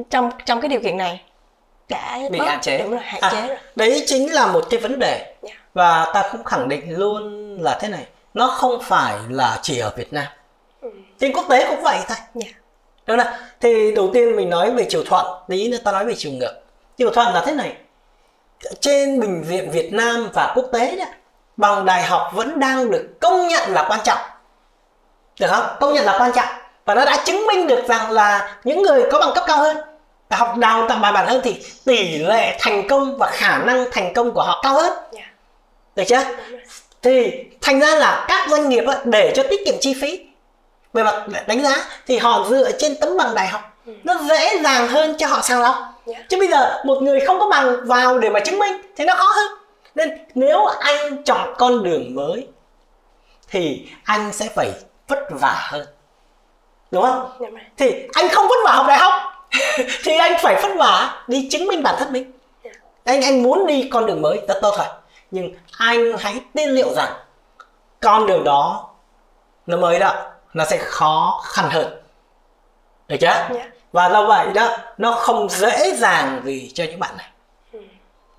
trong 0.09 0.29
trong 0.45 0.61
cái 0.61 0.69
điều 0.69 0.79
kiện 0.79 0.97
này 0.97 1.21
đã 1.93 2.19
bị 2.31 2.39
bớt- 2.39 2.45
hạn 2.45 2.61
chế. 2.61 2.77
Đúng 2.77 2.91
rồi 2.91 2.99
hạn 3.03 3.21
À, 3.21 3.29
chế 3.31 3.47
rồi. 3.47 3.57
đấy 3.75 4.03
chính 4.07 4.33
là 4.33 4.47
một 4.47 4.65
cái 4.69 4.79
vấn 4.79 4.99
đề. 4.99 5.33
Dạ. 5.41 5.49
và 5.73 6.11
ta 6.13 6.29
cũng 6.31 6.43
khẳng 6.43 6.69
định 6.69 6.97
luôn 6.97 7.57
là 7.61 7.77
thế 7.81 7.87
này 7.87 8.05
nó 8.33 8.47
không 8.47 8.81
phải 8.83 9.15
là 9.29 9.59
chỉ 9.61 9.79
ở 9.79 9.91
Việt 9.97 10.13
Nam. 10.13 10.25
Ừ. 10.81 10.89
trên 11.19 11.33
quốc 11.33 11.45
tế 11.49 11.67
cũng 11.69 11.81
vậy 11.81 11.97
thôi. 12.07 12.17
Dạ. 12.33 12.47
đúng 13.05 13.17
không 13.17 13.33
thì 13.61 13.95
đầu 13.95 14.09
tiên 14.13 14.35
mình 14.35 14.49
nói 14.49 14.71
về 14.71 14.85
chiều 14.89 15.03
thuận. 15.05 15.25
Tí 15.47 15.69
nữa 15.69 15.77
ta 15.83 15.91
nói 15.91 16.05
về 16.05 16.13
chiều 16.17 16.31
ngược. 16.31 16.53
Chiều 16.97 17.09
thuận 17.09 17.33
là 17.33 17.43
thế 17.45 17.51
này. 17.53 17.73
Trên 18.79 19.19
bình 19.19 19.43
diện 19.47 19.71
Việt 19.71 19.93
Nam 19.93 20.29
và 20.33 20.53
quốc 20.55 20.65
tế 20.73 20.95
đó 20.95 21.05
bằng 21.57 21.85
đại 21.85 22.03
học 22.03 22.31
vẫn 22.33 22.59
đang 22.59 22.91
được 22.91 23.07
công 23.21 23.47
nhận 23.47 23.69
là 23.73 23.85
quan 23.89 23.99
trọng. 24.03 24.17
Được 25.39 25.47
không? 25.49 25.65
Công 25.79 25.93
nhận 25.93 26.05
là 26.05 26.17
quan 26.19 26.31
trọng. 26.35 26.47
Và 26.85 26.95
nó 26.95 27.05
đã 27.05 27.23
chứng 27.25 27.47
minh 27.47 27.67
được 27.67 27.87
rằng 27.87 28.11
là 28.11 28.55
những 28.63 28.81
người 28.81 29.03
có 29.11 29.19
bằng 29.19 29.31
cấp 29.35 29.43
cao 29.47 29.57
hơn 29.57 29.77
đại 30.33 30.39
học 30.39 30.57
đào 30.57 30.85
tạo 30.89 30.99
bài 30.99 31.11
bản 31.11 31.27
hơn 31.27 31.41
thì 31.43 31.55
tỷ 31.85 32.17
lệ 32.17 32.57
thành 32.59 32.87
công 32.87 33.17
và 33.17 33.31
khả 33.33 33.57
năng 33.57 33.85
thành 33.91 34.13
công 34.13 34.31
của 34.33 34.43
họ 34.43 34.61
cao 34.63 34.73
hơn. 34.73 34.93
Dạ. 35.11 35.21
được 35.95 36.03
chưa? 36.07 36.23
Thì 37.01 37.31
thành 37.61 37.79
ra 37.79 37.95
là 37.95 38.25
các 38.27 38.49
doanh 38.49 38.69
nghiệp 38.69 38.83
để 39.05 39.33
cho 39.35 39.43
tiết 39.49 39.65
kiệm 39.65 39.75
chi 39.81 39.93
phí 40.01 40.25
về 40.93 41.03
mặt 41.03 41.25
đánh 41.47 41.63
giá 41.63 41.75
thì 42.07 42.17
họ 42.17 42.45
dựa 42.49 42.71
trên 42.71 42.95
tấm 43.01 43.17
bằng 43.17 43.35
đại 43.35 43.47
học. 43.47 43.61
Nó 44.03 44.13
dễ 44.29 44.61
dàng 44.63 44.87
hơn 44.87 45.15
cho 45.17 45.27
họ 45.27 45.41
sàng 45.41 45.61
lọc 45.61 45.75
Dạ. 46.05 46.17
chứ 46.29 46.39
bây 46.39 46.47
giờ 46.47 46.81
một 46.85 47.01
người 47.01 47.19
không 47.19 47.39
có 47.39 47.49
bằng 47.49 47.85
vào 47.85 48.19
để 48.19 48.29
mà 48.29 48.39
chứng 48.39 48.59
minh 48.59 48.73
thì 48.95 49.05
nó 49.05 49.15
khó 49.15 49.25
hơn. 49.35 49.47
Nên 49.95 50.09
nếu 50.35 50.65
anh 50.65 51.23
chọn 51.23 51.53
con 51.57 51.83
đường 51.83 52.15
mới 52.15 52.47
thì 53.49 53.87
anh 54.03 54.33
sẽ 54.33 54.49
phải 54.55 54.71
vất 55.07 55.19
vả 55.29 55.67
hơn. 55.71 55.85
Đúng 56.91 57.03
không? 57.03 57.31
Rồi. 57.39 57.51
thì 57.77 57.93
anh 58.13 58.29
không 58.29 58.47
vất 58.47 58.57
vả 58.65 58.71
học 58.71 58.85
đại 58.87 58.97
học 58.97 59.32
thì 60.03 60.17
anh 60.17 60.33
phải 60.41 60.55
vất 60.61 60.71
vả 60.77 61.23
đi 61.27 61.49
chứng 61.51 61.67
minh 61.67 61.83
bản 61.83 61.95
thân 61.99 62.11
mình. 62.11 62.31
Anh 63.03 63.21
anh 63.21 63.43
muốn 63.43 63.67
đi 63.67 63.89
con 63.91 64.05
đường 64.05 64.21
mới 64.21 64.41
rất 64.47 64.59
tốt 64.61 64.75
rồi. 64.77 64.87
Nhưng 65.31 65.53
anh 65.77 66.17
hãy 66.19 66.41
tiên 66.53 66.69
liệu 66.69 66.93
rằng 66.93 67.13
con 68.01 68.27
đường 68.27 68.43
đó 68.43 68.89
nó 69.67 69.77
mới 69.77 69.99
đó 69.99 70.15
nó 70.53 70.65
sẽ 70.65 70.77
khó 70.77 71.41
khăn 71.45 71.69
hơn. 71.69 72.01
Được 73.07 73.17
chưa? 73.21 73.27
Dạ. 73.27 73.69
và 73.91 74.09
do 74.09 74.25
vậy 74.25 74.47
đó 74.53 74.77
nó 74.97 75.11
không 75.11 75.49
dễ 75.49 75.95
dàng 75.95 76.41
gì 76.45 76.71
cho 76.73 76.83
những 76.83 76.99
bạn 76.99 77.17
này. 77.17 77.27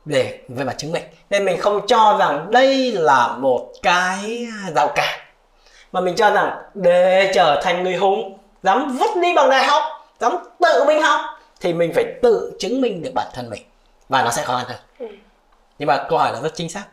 Để 0.04 0.38
về 0.49 0.64
mặt 0.64 0.75
chứng 0.78 0.92
minh. 0.92 1.04
Nên 1.30 1.44
mình 1.44 1.61
không 1.61 1.87
cho 1.87 2.16
rằng 2.18 2.50
đây 2.50 2.92
là 2.92 3.28
một 3.28 3.73
cái 3.83 4.47
rào 4.75 4.88
cản. 4.94 5.21
Mà 5.92 6.00
mình 6.00 6.16
cho 6.16 6.30
rằng 6.30 6.62
để 6.75 7.33
trở 7.35 7.61
thành 7.64 7.83
người 7.83 7.97
hùng 7.97 8.38
dám 8.62 8.97
vứt 8.99 9.17
đi 9.23 9.34
bằng 9.34 9.50
đại 9.50 9.65
học 9.65 9.82
dám 10.20 10.32
tự 10.60 10.84
mình 10.86 11.02
học 11.02 11.20
thì 11.60 11.72
mình 11.72 11.92
phải 11.94 12.04
tự 12.22 12.52
chứng 12.58 12.80
minh 12.80 13.02
được 13.02 13.10
bản 13.14 13.26
thân 13.34 13.50
mình 13.50 13.62
và 14.08 14.22
nó 14.22 14.30
sẽ 14.30 14.42
khó 14.42 14.56
khăn 14.56 14.66
hơn 14.68 14.78
Ừ. 14.98 15.06
nhưng 15.78 15.86
mà 15.86 16.06
câu 16.08 16.18
hỏi 16.18 16.32
là 16.32 16.40
rất 16.40 16.54
chính 16.54 16.68
xác 16.68 16.84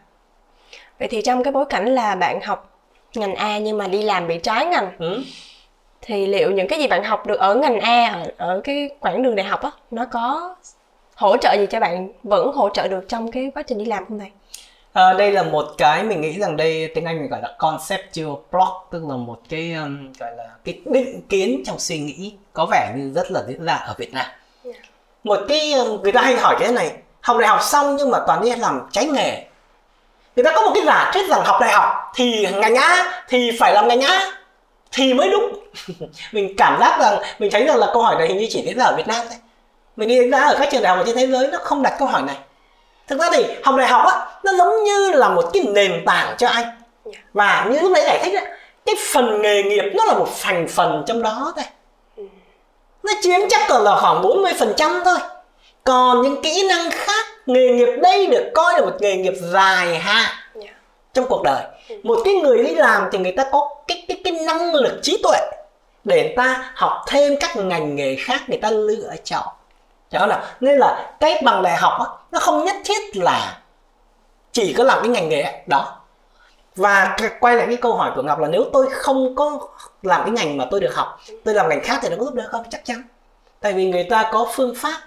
vậy 1.00 1.08
thì 1.08 1.22
trong 1.22 1.44
cái 1.44 1.54
bối 1.54 1.66
cảnh 1.70 1.86
là 1.96 2.16
bạn 2.16 2.42
học 2.42 2.80
ngành 3.16 3.36
A 3.36 3.58
nhưng 3.58 3.78
mà 3.78 3.88
đi 3.88 4.02
làm 4.02 4.28
bị 4.28 4.40
trái 4.44 4.66
ngành 4.66 4.92
ừ. 5.00 5.20
thì 6.02 6.28
liệu 6.28 6.52
những 6.52 6.68
cái 6.68 6.80
gì 6.80 6.88
bạn 6.88 7.04
học 7.04 7.26
được 7.28 7.40
ở 7.40 7.56
ngành 7.56 7.80
A 7.80 8.08
ở, 8.08 8.32
ở 8.38 8.62
cái 8.64 8.90
quãng 9.00 9.24
đường 9.24 9.36
đại 9.36 9.46
học 9.46 9.62
á 9.64 9.72
nó 9.92 10.06
có 10.06 10.56
hỗ 11.16 11.38
trợ 11.38 11.54
gì 11.60 11.66
cho 11.70 11.80
bạn 11.80 12.10
vẫn 12.24 12.52
hỗ 12.54 12.70
trợ 12.70 12.88
được 12.88 13.06
trong 13.08 13.32
cái 13.32 13.52
quá 13.56 13.64
trình 13.64 13.78
đi 13.78 13.86
làm 13.86 14.06
không 14.06 14.20
thầy? 14.20 14.32
À, 14.94 15.14
đây 15.14 15.32
là 15.32 15.44
một 15.44 15.66
cái 15.78 16.04
mình 16.04 16.22
nghĩ 16.22 16.40
rằng 16.40 16.58
đây 16.58 16.92
tiếng 16.96 17.06
Anh 17.06 17.20
mình 17.20 17.30
gọi 17.30 17.42
là 17.42 17.56
conceptual 17.58 18.28
block 18.52 18.88
tức 18.92 19.04
là 19.10 19.16
một 19.16 19.40
cái 19.50 19.74
um, 19.74 20.14
gọi 20.20 20.36
là 20.38 20.46
cái 20.66 20.80
định 20.86 21.22
kiến 21.30 21.64
trong 21.66 21.80
suy 21.80 22.00
nghĩ 22.00 22.34
có 22.54 22.68
vẻ 22.72 22.94
như 22.98 23.12
rất 23.16 23.32
là 23.32 23.44
diễn 23.48 23.66
ra 23.66 23.74
ở 23.74 23.96
Việt 23.98 24.14
Nam. 24.14 24.26
Một 25.24 25.40
cái 25.48 25.74
người 26.04 26.12
ta 26.12 26.22
hay 26.22 26.36
hỏi 26.36 26.56
thế 26.60 26.72
này, 26.72 26.92
học 27.22 27.38
đại 27.40 27.50
học 27.50 27.60
xong 27.62 27.96
nhưng 27.96 28.12
mà 28.12 28.20
toàn 28.28 28.42
đi 28.42 28.56
làm 28.56 28.88
trái 28.92 29.06
nghề. 29.06 29.46
Người 30.36 30.44
ta 30.44 30.52
có 30.56 30.62
một 30.62 30.72
cái 30.76 30.84
giả 30.86 31.12
thuyết 31.14 31.30
rằng 31.30 31.42
học 31.46 31.62
đại 31.62 31.72
học 31.72 32.12
thì 32.16 32.48
ngành 32.52 32.76
A 32.76 33.24
thì 33.28 33.52
phải 33.60 33.74
làm 33.74 33.88
ngành 33.88 34.02
A 34.02 34.32
thì 34.92 35.14
mới 35.14 35.30
đúng. 35.32 35.60
mình 36.32 36.54
cảm 36.58 36.80
giác 36.80 36.98
rằng 37.00 37.20
mình 37.40 37.52
thấy 37.52 37.66
rằng 37.66 37.78
là 37.78 37.88
câu 37.94 38.02
hỏi 38.02 38.16
này 38.16 38.28
hình 38.28 38.38
như 38.38 38.48
chỉ 38.50 38.62
diễn 38.66 38.78
ra 38.78 38.86
ở 38.86 38.96
Việt 38.98 39.08
Nam 39.08 39.26
thôi. 39.30 39.38
Mình 39.96 40.10
đi 40.10 40.20
đánh 40.20 40.32
giá 40.32 40.48
ở 40.48 40.56
các 40.60 40.70
trường 40.72 40.82
đại 40.82 40.96
học 40.96 41.06
trên 41.06 41.16
thế 41.16 41.28
giới 41.28 41.48
nó 41.48 41.58
không 41.62 41.82
đặt 41.82 41.96
câu 42.00 42.08
hỏi 42.08 42.22
này 42.22 42.38
thực 43.12 43.20
ra 43.20 43.30
thì 43.34 43.46
học 43.64 43.76
đại 43.78 43.88
học 43.88 44.06
á 44.06 44.26
nó 44.44 44.52
giống 44.58 44.84
như 44.84 45.12
là 45.12 45.30
một 45.30 45.50
cái 45.54 45.64
nền 45.64 46.04
tảng 46.06 46.36
cho 46.38 46.48
anh. 46.48 46.66
Dạ. 47.06 47.20
và 47.34 47.68
như 47.70 47.80
lúc 47.80 47.92
nãy 47.92 48.04
giải 48.06 48.20
thích 48.24 48.34
á 48.34 48.42
cái 48.86 48.96
phần 49.14 49.42
nghề 49.42 49.64
nghiệp 49.64 49.84
nó 49.94 50.06
là 50.06 50.14
một 50.14 50.28
thành 50.42 50.68
phần 50.68 51.04
trong 51.08 51.22
đó 51.22 51.54
thôi. 51.56 51.66
Nó 53.04 53.14
chiếm 53.22 53.40
chắc 53.50 53.62
còn 53.70 53.84
là 53.84 54.00
khoảng 54.02 54.22
40 54.22 54.54
phần 54.60 54.74
trăm 54.78 55.02
thôi. 55.06 55.18
Còn 55.84 56.22
những 56.22 56.42
kỹ 56.42 56.68
năng 56.70 56.92
khác 56.92 57.26
nghề 57.46 57.68
nghiệp 57.68 57.90
đây 58.04 58.28
được 58.28 58.52
coi 58.54 58.74
là 58.74 58.86
một 58.86 58.98
nghề 59.00 59.16
nghiệp 59.16 59.34
dài 59.54 60.00
hạn 60.00 60.32
Dạ. 60.56 60.70
trong 61.14 61.26
cuộc 61.30 61.44
đời. 61.44 61.64
Một 62.04 62.20
cái 62.26 62.34
người 62.34 62.64
đi 62.64 62.76
làm 62.76 63.10
thì 63.12 63.18
người 63.18 63.34
ta 63.38 63.46
có 63.52 63.70
cái 63.88 64.06
cái 64.08 64.22
cái 64.24 64.34
năng 64.34 64.76
lực 64.76 65.00
trí 65.02 65.20
tuệ 65.24 65.38
để 66.04 66.24
người 66.24 66.34
ta 66.36 66.72
học 66.76 66.92
thêm 67.08 67.34
các 67.40 67.56
ngành 67.56 67.96
nghề 67.96 68.16
khác 68.16 68.42
người 68.48 68.60
ta 68.62 68.72
lựa 68.72 69.14
chọn 69.24 69.46
đó 70.12 70.26
là 70.26 70.56
nên 70.60 70.78
là 70.78 71.12
cái 71.20 71.42
bằng 71.46 71.64
đại 71.64 71.76
học 71.78 72.28
nó 72.32 72.40
không 72.40 72.66
nhất 72.66 72.76
thiết 72.86 73.18
là 73.18 73.62
chỉ 74.52 74.74
có 74.74 74.84
làm 74.84 75.00
cái 75.02 75.10
ngành 75.10 75.30
nghề 75.30 75.64
đó. 75.68 75.98
Và 76.76 77.18
quay 77.40 77.56
lại 77.56 77.68
cái 77.68 77.78
câu 77.78 77.94
hỏi 77.96 78.12
của 78.16 78.24
ngọc 78.24 78.40
là 78.40 78.48
nếu 78.48 78.70
tôi 78.74 78.88
không 78.92 79.36
có 79.36 79.60
làm 80.02 80.22
cái 80.24 80.32
ngành 80.32 80.58
mà 80.58 80.66
tôi 80.72 80.80
được 80.80 80.96
học 80.96 81.20
tôi 81.44 81.54
làm 81.54 81.70
ngành 81.70 81.84
khác 81.84 82.00
thì 82.02 82.10
nó 82.10 82.16
có 82.20 82.26
giúp 82.26 82.34
đỡ 82.34 82.48
không? 82.52 82.64
Chắc 82.70 82.86
chắn. 82.86 83.04
Tại 83.60 83.74
vì 83.74 83.92
người 83.92 84.04
ta 84.04 84.30
có 84.34 84.48
phương 84.56 84.76
pháp 84.76 85.02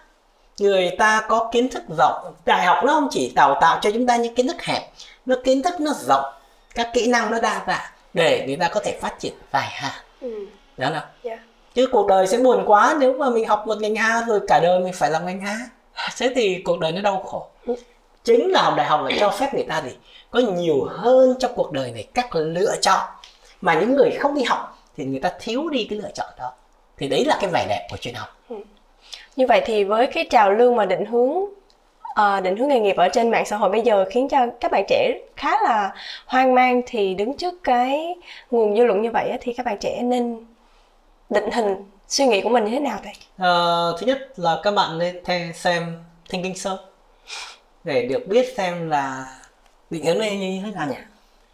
người 0.59 0.91
ta 0.99 1.23
có 1.29 1.49
kiến 1.53 1.69
thức 1.69 1.83
rộng. 1.99 2.35
Đại 2.45 2.67
học 2.67 2.85
nó 2.85 2.95
không 2.95 3.09
chỉ 3.11 3.33
đào 3.35 3.59
tạo 3.61 3.79
cho 3.83 3.91
chúng 3.91 4.07
ta 4.07 4.17
những 4.17 4.35
kiến 4.35 4.49
thức 4.49 4.63
hẹp 4.63 4.83
nó 5.27 5.37
kiến 5.45 5.63
thức 5.63 5.75
nó 5.81 5.93
rộng. 5.93 6.25
Các 6.75 6.91
kỹ 6.93 7.07
năng 7.07 7.31
nó 7.31 7.41
đa 7.41 7.63
dạng 7.67 7.91
để 8.15 8.45
người 8.47 8.57
ta 8.57 8.69
có 8.69 8.81
thể 8.85 8.99
phát 9.01 9.19
triển 9.19 9.33
dài 9.53 9.69
hạn. 9.71 9.93
Ừ. 10.21 10.47
đó 10.77 10.91
nào? 10.91 11.03
Dạ. 11.23 11.39
Chứ 11.75 11.87
cuộc 11.93 12.07
đời 12.07 12.27
sẽ 12.27 12.39
buồn 12.39 12.65
quá 12.67 12.97
nếu 13.01 13.13
mà 13.13 13.31
mình 13.31 13.47
học 13.47 13.67
một 13.67 13.75
ngành 13.81 13.95
A 13.95 14.25
rồi 14.29 14.41
cả 14.49 14.61
đời 14.63 14.81
mình 14.81 14.93
phải 14.93 15.11
làm 15.11 15.27
ngành 15.27 15.41
A. 15.41 15.59
Thế 16.19 16.33
thì 16.35 16.63
cuộc 16.65 16.79
đời 16.79 16.93
nó 16.93 17.01
đau 17.01 17.23
khổ. 17.23 17.47
Chính 18.25 18.51
là 18.51 18.63
học 18.63 18.75
đại 18.77 18.87
học 18.87 19.01
là 19.05 19.17
cho 19.21 19.31
phép 19.31 19.55
người 19.55 19.65
ta 19.69 19.83
gì? 19.85 19.91
Có 20.31 20.39
nhiều 20.39 20.87
hơn 20.91 21.35
trong 21.39 21.53
cuộc 21.55 21.73
đời 21.73 21.91
này 21.91 22.07
các 22.15 22.35
lựa 22.35 22.77
chọn. 22.81 23.01
Mà 23.61 23.75
những 23.81 23.97
người 23.97 24.11
không 24.11 24.35
đi 24.35 24.43
học 24.43 24.79
thì 24.97 25.05
người 25.05 25.21
ta 25.21 25.33
thiếu 25.41 25.69
đi 25.69 25.87
cái 25.91 25.99
lựa 25.99 26.11
chọn 26.15 26.27
đó. 26.39 26.53
Thì 26.99 27.09
đấy 27.09 27.25
là 27.25 27.39
cái 27.41 27.51
vẻ 27.53 27.67
đẹp 27.69 27.87
của 27.91 27.97
chuyện 28.01 28.15
học. 28.15 28.41
Như 29.37 29.47
vậy 29.47 29.63
thì 29.67 29.85
với 29.85 30.07
cái 30.07 30.27
trào 30.31 30.53
lưu 30.53 30.75
mà 30.75 30.85
định 30.85 31.07
hướng 31.07 31.33
ờ, 32.15 32.41
định 32.41 32.57
hướng 32.57 32.69
nghề 32.69 32.81
nghiệp 32.81 32.97
ở 32.97 33.09
trên 33.09 33.31
mạng 33.31 33.45
xã 33.47 33.57
hội 33.57 33.71
bây 33.71 33.81
giờ 33.81 34.05
khiến 34.11 34.29
cho 34.29 34.47
các 34.61 34.71
bạn 34.71 34.85
trẻ 34.89 35.13
khá 35.37 35.51
là 35.63 35.95
hoang 36.27 36.55
mang 36.55 36.83
thì 36.87 37.15
đứng 37.15 37.37
trước 37.37 37.55
cái 37.65 38.15
nguồn 38.51 38.77
dư 38.77 38.85
luận 38.85 39.03
như 39.03 39.11
vậy 39.11 39.29
á, 39.31 39.39
thì 39.41 39.53
các 39.53 39.67
bạn 39.67 39.79
trẻ 39.79 40.03
nên 40.03 40.45
định 41.31 41.51
hình 41.51 41.77
suy 42.09 42.27
nghĩ 42.27 42.41
của 42.41 42.49
mình 42.49 42.65
như 42.65 42.71
thế 42.71 42.81
nào 42.81 42.99
thầy? 43.05 43.13
Ờ, 43.39 43.97
thứ 44.01 44.07
nhất 44.07 44.19
là 44.37 44.61
các 44.63 44.71
bạn 44.71 44.99
nên 44.99 45.25
theo 45.25 45.53
xem 45.53 45.99
Thinking 46.31 46.53
Show 46.53 46.77
để 47.85 48.07
được 48.07 48.27
biết 48.29 48.55
xem 48.57 48.91
là 48.91 49.27
định 49.91 50.07
hướng 50.07 50.19
này 50.19 50.37
như 50.37 50.63
thế 50.65 50.71
nào. 50.71 50.87
nhỉ. 50.87 50.97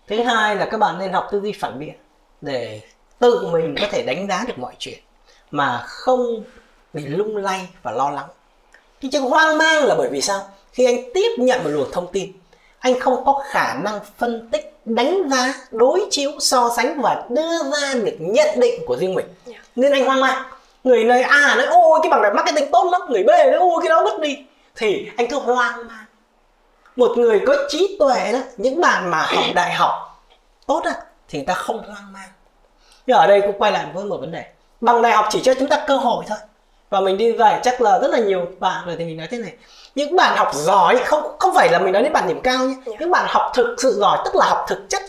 Thứ 0.08 0.22
hai 0.22 0.56
là 0.56 0.68
các 0.70 0.76
bạn 0.76 0.98
nên 0.98 1.12
học 1.12 1.28
tư 1.32 1.40
duy 1.40 1.52
phản 1.52 1.78
biện 1.78 1.94
để 2.40 2.80
tự 3.18 3.46
mình 3.52 3.74
có 3.80 3.86
thể 3.90 4.02
đánh 4.02 4.28
giá 4.28 4.44
được 4.48 4.58
mọi 4.58 4.74
chuyện 4.78 4.98
mà 5.50 5.82
không 5.86 6.44
bị 6.92 7.06
lung 7.06 7.36
lay 7.36 7.68
và 7.82 7.92
lo 7.92 8.10
lắng. 8.10 8.28
Cái 9.00 9.10
chứng 9.10 9.24
hoang 9.24 9.58
mang 9.58 9.84
là 9.84 9.94
bởi 9.98 10.08
vì 10.12 10.20
sao? 10.20 10.48
Khi 10.72 10.84
anh 10.84 10.96
tiếp 11.14 11.28
nhận 11.38 11.64
một 11.64 11.70
luồng 11.70 11.90
thông 11.92 12.12
tin, 12.12 12.32
anh 12.78 13.00
không 13.00 13.24
có 13.24 13.42
khả 13.50 13.74
năng 13.74 14.00
phân 14.18 14.48
tích, 14.50 14.76
đánh 14.84 15.28
giá, 15.30 15.54
đối 15.70 16.06
chiếu, 16.10 16.30
so 16.38 16.70
sánh 16.76 17.00
và 17.00 17.26
đưa 17.30 17.70
ra 17.72 17.94
được 17.94 18.16
nhận 18.20 18.60
định 18.60 18.82
của 18.86 18.96
riêng 18.96 19.14
mình. 19.14 19.26
Nên 19.76 19.92
anh 19.92 20.04
hoang 20.04 20.20
mang. 20.20 20.42
Người 20.84 21.04
này 21.04 21.22
A 21.22 21.54
nói 21.56 21.66
ôi 21.66 22.00
cái 22.02 22.10
bằng 22.10 22.22
này 22.22 22.32
marketing 22.34 22.70
tốt 22.70 22.88
lắm, 22.92 23.00
người 23.08 23.22
B 23.22 23.28
nói 23.28 23.58
ôi 23.58 23.80
cái 23.82 23.88
đó 23.88 24.04
mất 24.04 24.20
đi. 24.20 24.38
Thì 24.76 25.10
anh 25.16 25.26
cứ 25.30 25.38
hoang 25.38 25.76
mang. 25.86 26.04
Một 26.96 27.12
người 27.16 27.40
có 27.46 27.56
trí 27.68 27.96
tuệ 27.98 28.32
đó, 28.32 28.38
những 28.56 28.80
bạn 28.80 29.10
mà 29.10 29.22
học 29.22 29.44
đại 29.54 29.72
học 29.74 30.22
tốt 30.66 30.82
á, 30.84 30.94
thì 31.28 31.38
người 31.38 31.46
ta 31.46 31.54
không 31.54 31.82
hoang 31.86 32.12
mang 32.12 32.28
nhưng 33.06 33.16
ở 33.16 33.26
đây 33.26 33.40
cũng 33.40 33.58
quay 33.58 33.72
lại 33.72 33.86
với 33.94 34.04
một 34.04 34.16
vấn 34.20 34.30
đề 34.30 34.44
bằng 34.80 35.02
đại 35.02 35.12
học 35.12 35.26
chỉ 35.30 35.40
cho 35.42 35.54
chúng 35.54 35.68
ta 35.68 35.84
cơ 35.86 35.96
hội 35.96 36.24
thôi 36.28 36.38
và 36.90 37.00
mình 37.00 37.16
đi 37.16 37.32
vậy 37.32 37.54
chắc 37.62 37.80
là 37.80 37.98
rất 37.98 38.10
là 38.10 38.18
nhiều 38.18 38.46
bạn 38.60 38.86
rồi 38.86 38.96
thì 38.98 39.04
mình 39.04 39.16
nói 39.16 39.26
thế 39.30 39.38
này 39.38 39.52
những 39.94 40.16
bạn 40.16 40.36
học 40.36 40.50
giỏi 40.54 41.00
không 41.04 41.36
không 41.38 41.54
phải 41.54 41.68
là 41.72 41.78
mình 41.78 41.92
nói 41.92 42.02
đến 42.02 42.12
bạn 42.12 42.28
điểm 42.28 42.40
cao 42.42 42.66
nhé 42.66 42.74
Dạ. 42.86 42.92
những 43.00 43.10
bạn 43.10 43.24
học 43.28 43.52
thực 43.54 43.76
sự 43.78 43.98
giỏi 44.00 44.18
tức 44.24 44.34
là 44.36 44.46
học 44.46 44.64
thực 44.68 44.86
chất 44.88 45.02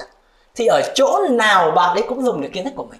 thì 0.56 0.65
ở 0.65 0.82
chỗ 0.95 1.28
nào 1.30 1.71
bạn 1.71 1.93
ấy 1.95 2.04
cũng 2.10 2.24
dùng 2.26 2.41
được 2.41 2.50
kiến 2.54 2.63
thức 2.65 2.74
của 2.76 2.84
mình. 2.84 3.00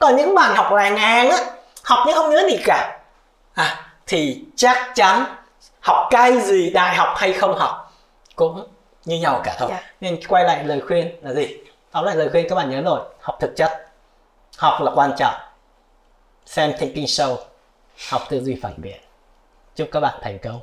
Còn 0.00 0.16
những 0.16 0.34
bạn 0.34 0.56
học 0.56 0.72
làng 0.72 0.94
ngang 0.94 1.30
á 1.30 1.38
học 1.84 1.98
nhưng 2.06 2.16
không 2.16 2.30
nhớ 2.30 2.48
gì 2.50 2.56
cả. 2.64 2.98
À 3.54 3.92
thì 4.06 4.44
chắc 4.56 4.92
chắn 4.94 5.24
học 5.80 6.08
cái 6.10 6.40
gì 6.40 6.70
đại 6.70 6.94
học 6.94 7.08
hay 7.16 7.32
không 7.32 7.58
học 7.58 7.92
cũng 8.36 8.66
như 9.04 9.16
nhau 9.16 9.40
cả 9.44 9.56
thôi. 9.58 9.68
Dạ. 9.72 9.82
nên 10.00 10.20
quay 10.28 10.44
lại 10.44 10.64
lời 10.64 10.80
khuyên 10.80 11.10
là 11.22 11.32
gì? 11.32 11.56
Tóm 11.90 12.04
lại 12.04 12.16
lời 12.16 12.28
khuyên 12.30 12.48
các 12.48 12.54
bạn 12.54 12.70
nhớ 12.70 12.82
rồi 12.82 13.00
học 13.20 13.36
thực 13.40 13.56
chất. 13.56 13.86
Học 14.58 14.82
là 14.82 14.90
quan 14.94 15.12
trọng. 15.18 15.34
Xem 16.46 16.72
thinking 16.78 17.04
show 17.04 17.36
học 18.10 18.22
tư 18.28 18.40
duy 18.40 18.58
phản 18.62 18.72
biện. 18.76 19.00
Chúc 19.76 19.88
các 19.92 20.00
bạn 20.00 20.14
thành 20.22 20.38
công. 20.38 20.60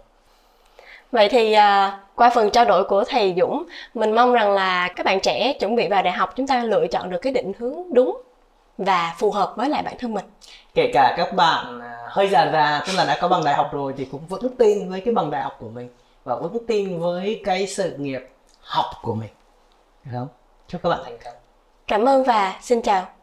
Vậy 1.12 1.30
thì 1.30 1.54
à, 1.54 2.00
qua 2.15 2.30
phần 2.36 2.52
trao 2.52 2.65
đổi 2.65 2.84
của 2.84 3.04
thầy 3.04 3.36
Dũng, 3.38 3.63
mình 3.93 4.15
mong 4.15 4.34
rằng 4.34 4.52
là 4.52 4.88
các 4.88 5.06
bạn 5.06 5.19
trẻ 5.19 5.54
chuẩn 5.60 5.76
bị 5.76 5.88
vào 5.88 6.02
đại 6.02 6.13
học 6.13 6.34
chúng 6.36 6.48
ta 6.48 6.63
lựa 6.63 6.88
chọn 6.88 7.10
được 7.10 7.17
cái 7.22 7.34
định 7.34 7.52
hướng 7.60 7.93
đúng 7.93 8.22
và 8.79 9.15
phù 9.19 9.31
hợp 9.31 9.53
với 9.57 9.69
lại 9.69 9.83
bản 9.83 9.95
thân 9.99 10.13
mình. 10.13 10.25
kể 10.73 10.91
cả 10.93 11.13
các 11.17 11.33
bạn 11.35 11.79
à, 11.81 11.97
hơi 12.09 12.27
già 12.29 12.49
già 12.53 12.83
tức 12.87 12.93
là 12.95 13.05
đã 13.05 13.17
có 13.21 13.27
bằng 13.27 13.43
đại 13.43 13.55
học 13.55 13.69
rồi 13.73 13.93
thì 13.97 14.05
cũng 14.05 14.27
vững 14.27 14.55
tin 14.57 14.89
với 14.89 15.01
cái 15.01 15.13
bằng 15.13 15.31
đại 15.31 15.41
học 15.43 15.57
của 15.59 15.69
mình 15.69 15.89
và 16.23 16.35
vững 16.35 16.65
tin 16.67 16.99
với 16.99 17.41
cái 17.45 17.67
sự 17.67 17.97
nghiệp 17.97 18.29
học 18.61 18.85
của 19.01 19.15
mình 19.15 19.29
được 20.03 20.11
không 20.13 20.27
chúc 20.67 20.81
các 20.83 20.89
bạn 20.89 20.99
thành 21.03 21.17
công 21.25 21.33
Cảm 21.87 22.05
ơn 22.05 22.23
và 22.23 22.59
xin 22.61 22.81
chào. 22.81 23.18